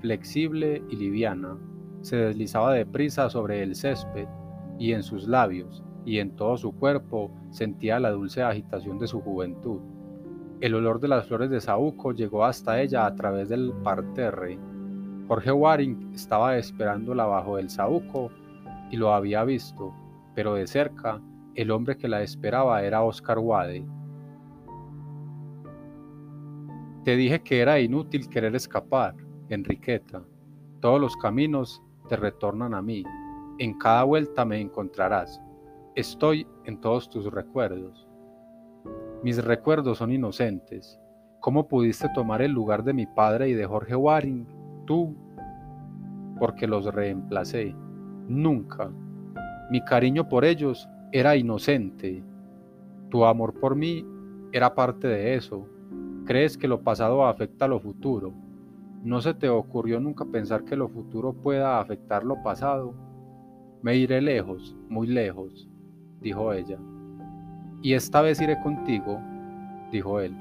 flexible 0.00 0.82
y 0.88 0.96
liviana, 0.96 1.56
se 2.02 2.16
deslizaba 2.16 2.72
deprisa 2.72 3.28
sobre 3.28 3.62
el 3.62 3.74
césped 3.74 4.28
y 4.78 4.92
en 4.92 5.02
sus 5.02 5.26
labios 5.26 5.82
y 6.04 6.20
en 6.20 6.36
todo 6.36 6.56
su 6.56 6.72
cuerpo 6.72 7.30
sentía 7.50 8.00
la 8.00 8.10
dulce 8.10 8.42
agitación 8.42 8.98
de 8.98 9.06
su 9.06 9.20
juventud. 9.20 9.80
El 10.60 10.74
olor 10.74 11.00
de 11.00 11.08
las 11.08 11.26
flores 11.26 11.50
de 11.50 11.60
saúco 11.60 12.12
llegó 12.12 12.44
hasta 12.44 12.80
ella 12.80 13.06
a 13.06 13.14
través 13.14 13.48
del 13.48 13.72
parterre. 13.84 14.58
Jorge 15.28 15.52
Waring 15.52 16.12
estaba 16.14 16.56
esperándola 16.56 17.26
bajo 17.26 17.58
el 17.58 17.68
saúco 17.68 18.30
y 18.90 18.96
lo 18.96 19.12
había 19.12 19.44
visto, 19.44 19.92
pero 20.34 20.54
de 20.54 20.66
cerca 20.66 21.20
el 21.54 21.70
hombre 21.70 21.96
que 21.96 22.08
la 22.08 22.22
esperaba 22.22 22.82
era 22.82 23.02
Oscar 23.02 23.38
Wade. 23.38 23.84
Te 27.04 27.16
dije 27.16 27.40
que 27.42 27.60
era 27.60 27.80
inútil 27.80 28.28
querer 28.28 28.54
escapar, 28.56 29.14
Enriqueta. 29.48 30.22
Todos 30.80 31.00
los 31.00 31.16
caminos 31.16 31.82
te 32.08 32.16
retornan 32.16 32.74
a 32.74 32.82
mí. 32.82 33.04
En 33.60 33.76
cada 33.76 34.04
vuelta 34.04 34.44
me 34.44 34.60
encontrarás. 34.60 35.42
Estoy 35.96 36.46
en 36.64 36.80
todos 36.80 37.10
tus 37.10 37.26
recuerdos. 37.32 38.06
Mis 39.24 39.44
recuerdos 39.44 39.98
son 39.98 40.12
inocentes. 40.12 41.00
¿Cómo 41.40 41.66
pudiste 41.66 42.08
tomar 42.14 42.40
el 42.40 42.52
lugar 42.52 42.84
de 42.84 42.92
mi 42.92 43.06
padre 43.06 43.48
y 43.48 43.54
de 43.54 43.66
Jorge 43.66 43.96
Waring? 43.96 44.46
Tú. 44.86 45.12
Porque 46.38 46.68
los 46.68 46.94
reemplacé. 46.94 47.74
Nunca. 48.28 48.92
Mi 49.72 49.84
cariño 49.84 50.28
por 50.28 50.44
ellos 50.44 50.88
era 51.10 51.34
inocente. 51.34 52.22
Tu 53.10 53.24
amor 53.24 53.58
por 53.58 53.74
mí 53.74 54.06
era 54.52 54.72
parte 54.72 55.08
de 55.08 55.34
eso. 55.34 55.66
Crees 56.26 56.56
que 56.56 56.68
lo 56.68 56.82
pasado 56.82 57.26
afecta 57.26 57.64
a 57.64 57.68
lo 57.68 57.80
futuro. 57.80 58.32
¿No 59.02 59.20
se 59.20 59.34
te 59.34 59.48
ocurrió 59.48 59.98
nunca 59.98 60.24
pensar 60.26 60.64
que 60.64 60.76
lo 60.76 60.88
futuro 60.88 61.32
pueda 61.32 61.80
afectar 61.80 62.22
lo 62.22 62.40
pasado? 62.44 63.07
Me 63.82 63.96
iré 63.96 64.20
lejos, 64.20 64.74
muy 64.88 65.06
lejos, 65.06 65.68
dijo 66.20 66.52
ella. 66.52 66.78
Y 67.82 67.94
esta 67.94 68.22
vez 68.22 68.40
iré 68.40 68.60
contigo, 68.60 69.20
dijo 69.92 70.20
él. 70.20 70.34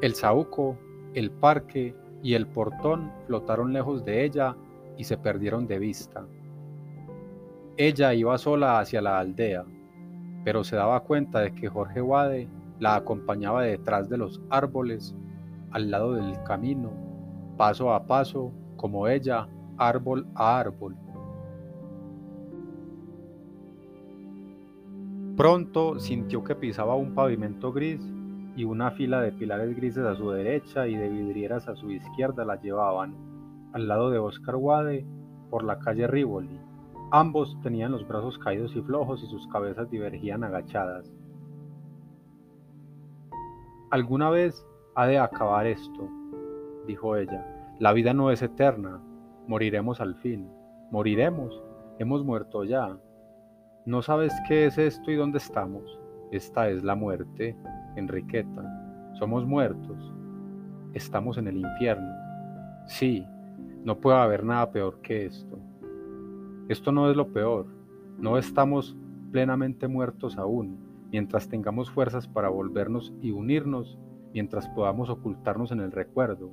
El 0.00 0.14
saúco, 0.14 0.78
el 1.14 1.30
parque 1.30 1.94
y 2.22 2.34
el 2.34 2.46
portón 2.46 3.10
flotaron 3.26 3.72
lejos 3.72 4.04
de 4.04 4.24
ella 4.24 4.56
y 4.96 5.04
se 5.04 5.18
perdieron 5.18 5.66
de 5.66 5.78
vista. 5.78 6.24
Ella 7.76 8.14
iba 8.14 8.38
sola 8.38 8.78
hacia 8.78 9.02
la 9.02 9.18
aldea, 9.18 9.64
pero 10.44 10.62
se 10.62 10.76
daba 10.76 11.00
cuenta 11.00 11.40
de 11.40 11.52
que 11.52 11.68
Jorge 11.68 12.00
Wade 12.00 12.48
la 12.78 12.96
acompañaba 12.96 13.62
detrás 13.62 14.08
de 14.08 14.18
los 14.18 14.40
árboles, 14.50 15.14
al 15.72 15.90
lado 15.90 16.14
del 16.14 16.42
camino, 16.44 16.90
paso 17.56 17.92
a 17.92 18.06
paso, 18.06 18.52
como 18.76 19.08
ella, 19.08 19.48
árbol 19.80 20.26
a 20.34 20.60
árbol. 20.60 20.94
Pronto 25.36 25.98
sintió 25.98 26.44
que 26.44 26.54
pisaba 26.54 26.96
un 26.96 27.14
pavimento 27.14 27.72
gris 27.72 28.00
y 28.56 28.64
una 28.64 28.90
fila 28.90 29.22
de 29.22 29.32
pilares 29.32 29.74
grises 29.74 30.04
a 30.04 30.14
su 30.14 30.30
derecha 30.30 30.86
y 30.86 30.96
de 30.96 31.08
vidrieras 31.08 31.66
a 31.66 31.76
su 31.76 31.90
izquierda 31.90 32.44
la 32.44 32.60
llevaban, 32.60 33.14
al 33.72 33.88
lado 33.88 34.10
de 34.10 34.18
Oscar 34.18 34.56
Wade, 34.56 35.06
por 35.48 35.64
la 35.64 35.78
calle 35.78 36.06
Rivoli. 36.06 36.60
Ambos 37.10 37.56
tenían 37.62 37.92
los 37.92 38.06
brazos 38.06 38.38
caídos 38.38 38.76
y 38.76 38.82
flojos 38.82 39.22
y 39.22 39.26
sus 39.28 39.48
cabezas 39.48 39.90
divergían 39.90 40.44
agachadas. 40.44 41.10
Alguna 43.90 44.28
vez 44.28 44.62
ha 44.94 45.06
de 45.06 45.18
acabar 45.18 45.66
esto, 45.66 46.08
dijo 46.86 47.16
ella. 47.16 47.46
La 47.78 47.94
vida 47.94 48.12
no 48.12 48.30
es 48.30 48.42
eterna, 48.42 49.00
moriremos 49.46 50.00
al 50.00 50.14
fin. 50.16 50.48
Moriremos, 50.90 51.62
hemos 51.98 52.24
muerto 52.24 52.64
ya. 52.64 52.96
¿No 53.86 54.02
sabes 54.02 54.32
qué 54.48 54.66
es 54.66 54.78
esto 54.78 55.10
y 55.10 55.16
dónde 55.16 55.38
estamos? 55.38 55.98
Esta 56.30 56.68
es 56.68 56.84
la 56.84 56.94
muerte, 56.94 57.56
Enriqueta. 57.96 59.12
Somos 59.18 59.44
muertos. 59.46 60.12
Estamos 60.94 61.38
en 61.38 61.48
el 61.48 61.56
infierno. 61.56 62.12
Sí, 62.86 63.26
no 63.84 63.98
puede 63.98 64.18
haber 64.18 64.44
nada 64.44 64.70
peor 64.70 65.00
que 65.00 65.26
esto. 65.26 65.58
Esto 66.68 66.92
no 66.92 67.10
es 67.10 67.16
lo 67.16 67.32
peor. 67.32 67.66
No 68.18 68.38
estamos 68.38 68.96
plenamente 69.32 69.88
muertos 69.88 70.36
aún, 70.36 70.78
mientras 71.10 71.48
tengamos 71.48 71.90
fuerzas 71.90 72.28
para 72.28 72.48
volvernos 72.48 73.12
y 73.20 73.30
unirnos, 73.30 73.98
mientras 74.32 74.68
podamos 74.68 75.08
ocultarnos 75.08 75.72
en 75.72 75.80
el 75.80 75.92
recuerdo. 75.92 76.50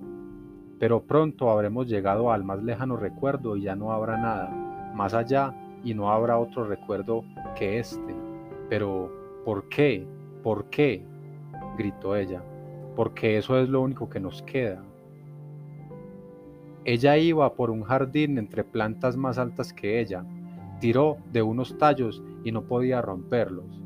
Pero 0.79 1.03
pronto 1.03 1.49
habremos 1.49 1.87
llegado 1.87 2.31
al 2.31 2.43
más 2.43 2.61
lejano 2.63 2.97
recuerdo 2.97 3.57
y 3.57 3.63
ya 3.63 3.75
no 3.75 3.91
habrá 3.91 4.17
nada 4.17 4.91
más 4.93 5.13
allá 5.13 5.53
y 5.83 5.93
no 5.93 6.11
habrá 6.11 6.37
otro 6.37 6.65
recuerdo 6.65 7.23
que 7.55 7.79
este. 7.79 8.15
Pero, 8.69 9.11
¿por 9.45 9.69
qué? 9.69 10.05
¿Por 10.43 10.65
qué? 10.65 11.03
gritó 11.77 12.15
ella. 12.15 12.43
Porque 12.95 13.37
eso 13.37 13.57
es 13.59 13.69
lo 13.69 13.81
único 13.81 14.09
que 14.09 14.19
nos 14.19 14.41
queda. 14.41 14.83
Ella 16.83 17.17
iba 17.17 17.53
por 17.53 17.69
un 17.69 17.83
jardín 17.83 18.37
entre 18.37 18.63
plantas 18.63 19.15
más 19.17 19.37
altas 19.37 19.73
que 19.73 19.99
ella. 19.99 20.23
Tiró 20.79 21.17
de 21.31 21.41
unos 21.41 21.77
tallos 21.77 22.23
y 22.43 22.51
no 22.51 22.63
podía 22.63 23.01
romperlos. 23.01 23.81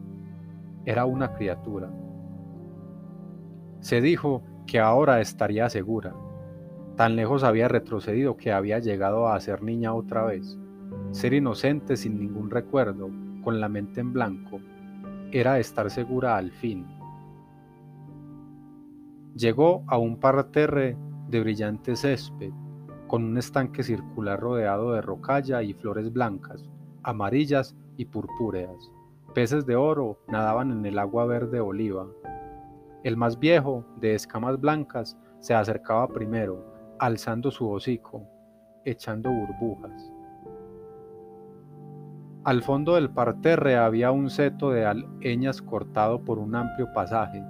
Era 0.85 1.05
una 1.05 1.33
criatura. 1.33 1.89
Se 3.79 4.01
dijo 4.01 4.43
que 4.67 4.79
ahora 4.79 5.19
estaría 5.19 5.69
segura. 5.69 6.13
Tan 7.01 7.15
lejos 7.15 7.43
había 7.43 7.67
retrocedido 7.67 8.37
que 8.37 8.51
había 8.51 8.77
llegado 8.77 9.27
a 9.27 9.39
ser 9.39 9.63
niña 9.63 9.91
otra 9.91 10.23
vez. 10.23 10.59
Ser 11.09 11.33
inocente 11.33 11.97
sin 11.97 12.19
ningún 12.19 12.51
recuerdo, 12.51 13.09
con 13.43 13.59
la 13.59 13.67
mente 13.69 14.01
en 14.01 14.13
blanco, 14.13 14.59
era 15.31 15.57
estar 15.57 15.89
segura 15.89 16.37
al 16.37 16.51
fin. 16.51 16.85
Llegó 19.33 19.83
a 19.87 19.97
un 19.97 20.19
parterre 20.19 20.95
de 21.27 21.39
brillante 21.39 21.95
césped, 21.95 22.51
con 23.07 23.23
un 23.23 23.39
estanque 23.39 23.81
circular 23.81 24.39
rodeado 24.39 24.93
de 24.93 25.01
rocalla 25.01 25.63
y 25.63 25.73
flores 25.73 26.13
blancas, 26.13 26.69
amarillas 27.01 27.75
y 27.97 28.05
purpúreas. 28.05 28.91
Peces 29.33 29.65
de 29.65 29.75
oro 29.75 30.19
nadaban 30.27 30.69
en 30.69 30.85
el 30.85 30.99
agua 30.99 31.25
verde 31.25 31.61
oliva. 31.61 32.05
El 33.03 33.17
más 33.17 33.39
viejo, 33.39 33.87
de 33.99 34.13
escamas 34.13 34.61
blancas, 34.61 35.17
se 35.39 35.55
acercaba 35.55 36.07
primero, 36.07 36.70
alzando 37.01 37.49
su 37.49 37.67
hocico, 37.67 38.21
echando 38.85 39.31
burbujas. 39.31 40.13
Al 42.43 42.61
fondo 42.61 42.93
del 42.93 43.09
parterre 43.09 43.75
había 43.75 44.11
un 44.11 44.29
seto 44.29 44.69
de 44.69 44.85
alheñas 44.85 45.63
cortado 45.63 46.23
por 46.23 46.37
un 46.37 46.53
amplio 46.53 46.93
pasaje. 46.93 47.43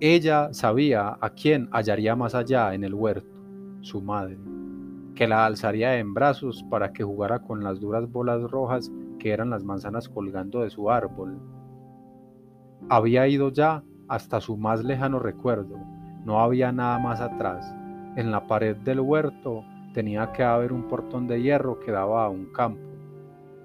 Ella 0.00 0.48
sabía 0.52 1.18
a 1.20 1.28
quién 1.28 1.68
hallaría 1.72 2.16
más 2.16 2.34
allá 2.34 2.72
en 2.72 2.84
el 2.84 2.94
huerto, 2.94 3.36
su 3.82 4.00
madre. 4.00 4.38
que 5.14 5.28
la 5.28 5.44
alzaría 5.44 5.98
en 5.98 6.14
brazos 6.14 6.64
para 6.70 6.90
que 6.94 7.04
jugara 7.04 7.40
con 7.40 7.62
las 7.62 7.80
duras 7.80 8.10
bolas 8.10 8.50
rojas 8.50 8.90
que 9.18 9.30
eran 9.30 9.50
las 9.50 9.62
manzanas 9.62 10.08
colgando 10.08 10.62
de 10.62 10.70
su 10.70 10.90
árbol. 10.90 11.38
Había 12.88 13.28
ido 13.28 13.50
ya 13.50 13.84
hasta 14.08 14.40
su 14.40 14.56
más 14.56 14.82
lejano 14.82 15.18
recuerdo, 15.18 15.76
no 16.24 16.40
había 16.40 16.72
nada 16.72 16.98
más 16.98 17.20
atrás. 17.20 17.74
En 18.14 18.30
la 18.30 18.46
pared 18.46 18.76
del 18.76 19.00
huerto 19.00 19.64
tenía 19.94 20.32
que 20.32 20.42
haber 20.42 20.72
un 20.72 20.82
portón 20.82 21.26
de 21.26 21.40
hierro 21.40 21.80
que 21.80 21.92
daba 21.92 22.26
a 22.26 22.28
un 22.28 22.52
campo, 22.52 22.82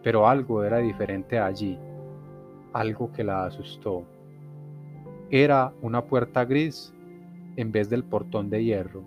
pero 0.04 0.28
algo 0.28 0.64
era 0.64 0.78
diferente 0.78 1.38
allí, 1.38 1.78
algo 2.72 3.12
que 3.12 3.26
la 3.26 3.46
asustó. 3.46 4.04
Era 5.30 5.74
una 5.82 6.06
puerta 6.06 6.46
gris 6.46 6.94
en 7.58 7.74
vez 7.74 7.90
del 7.90 8.06
portón 8.06 8.50
de 8.50 8.64
hierro. 8.64 9.04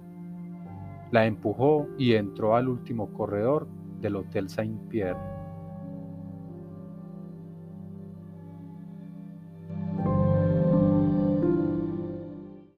La 1.10 1.24
empujó 1.24 1.88
y 1.96 2.12
entró 2.14 2.54
al 2.54 2.68
último 2.68 3.10
corredor 3.14 3.66
del 4.00 4.16
Hotel 4.16 4.50
Saint-Pierre. 4.50 5.39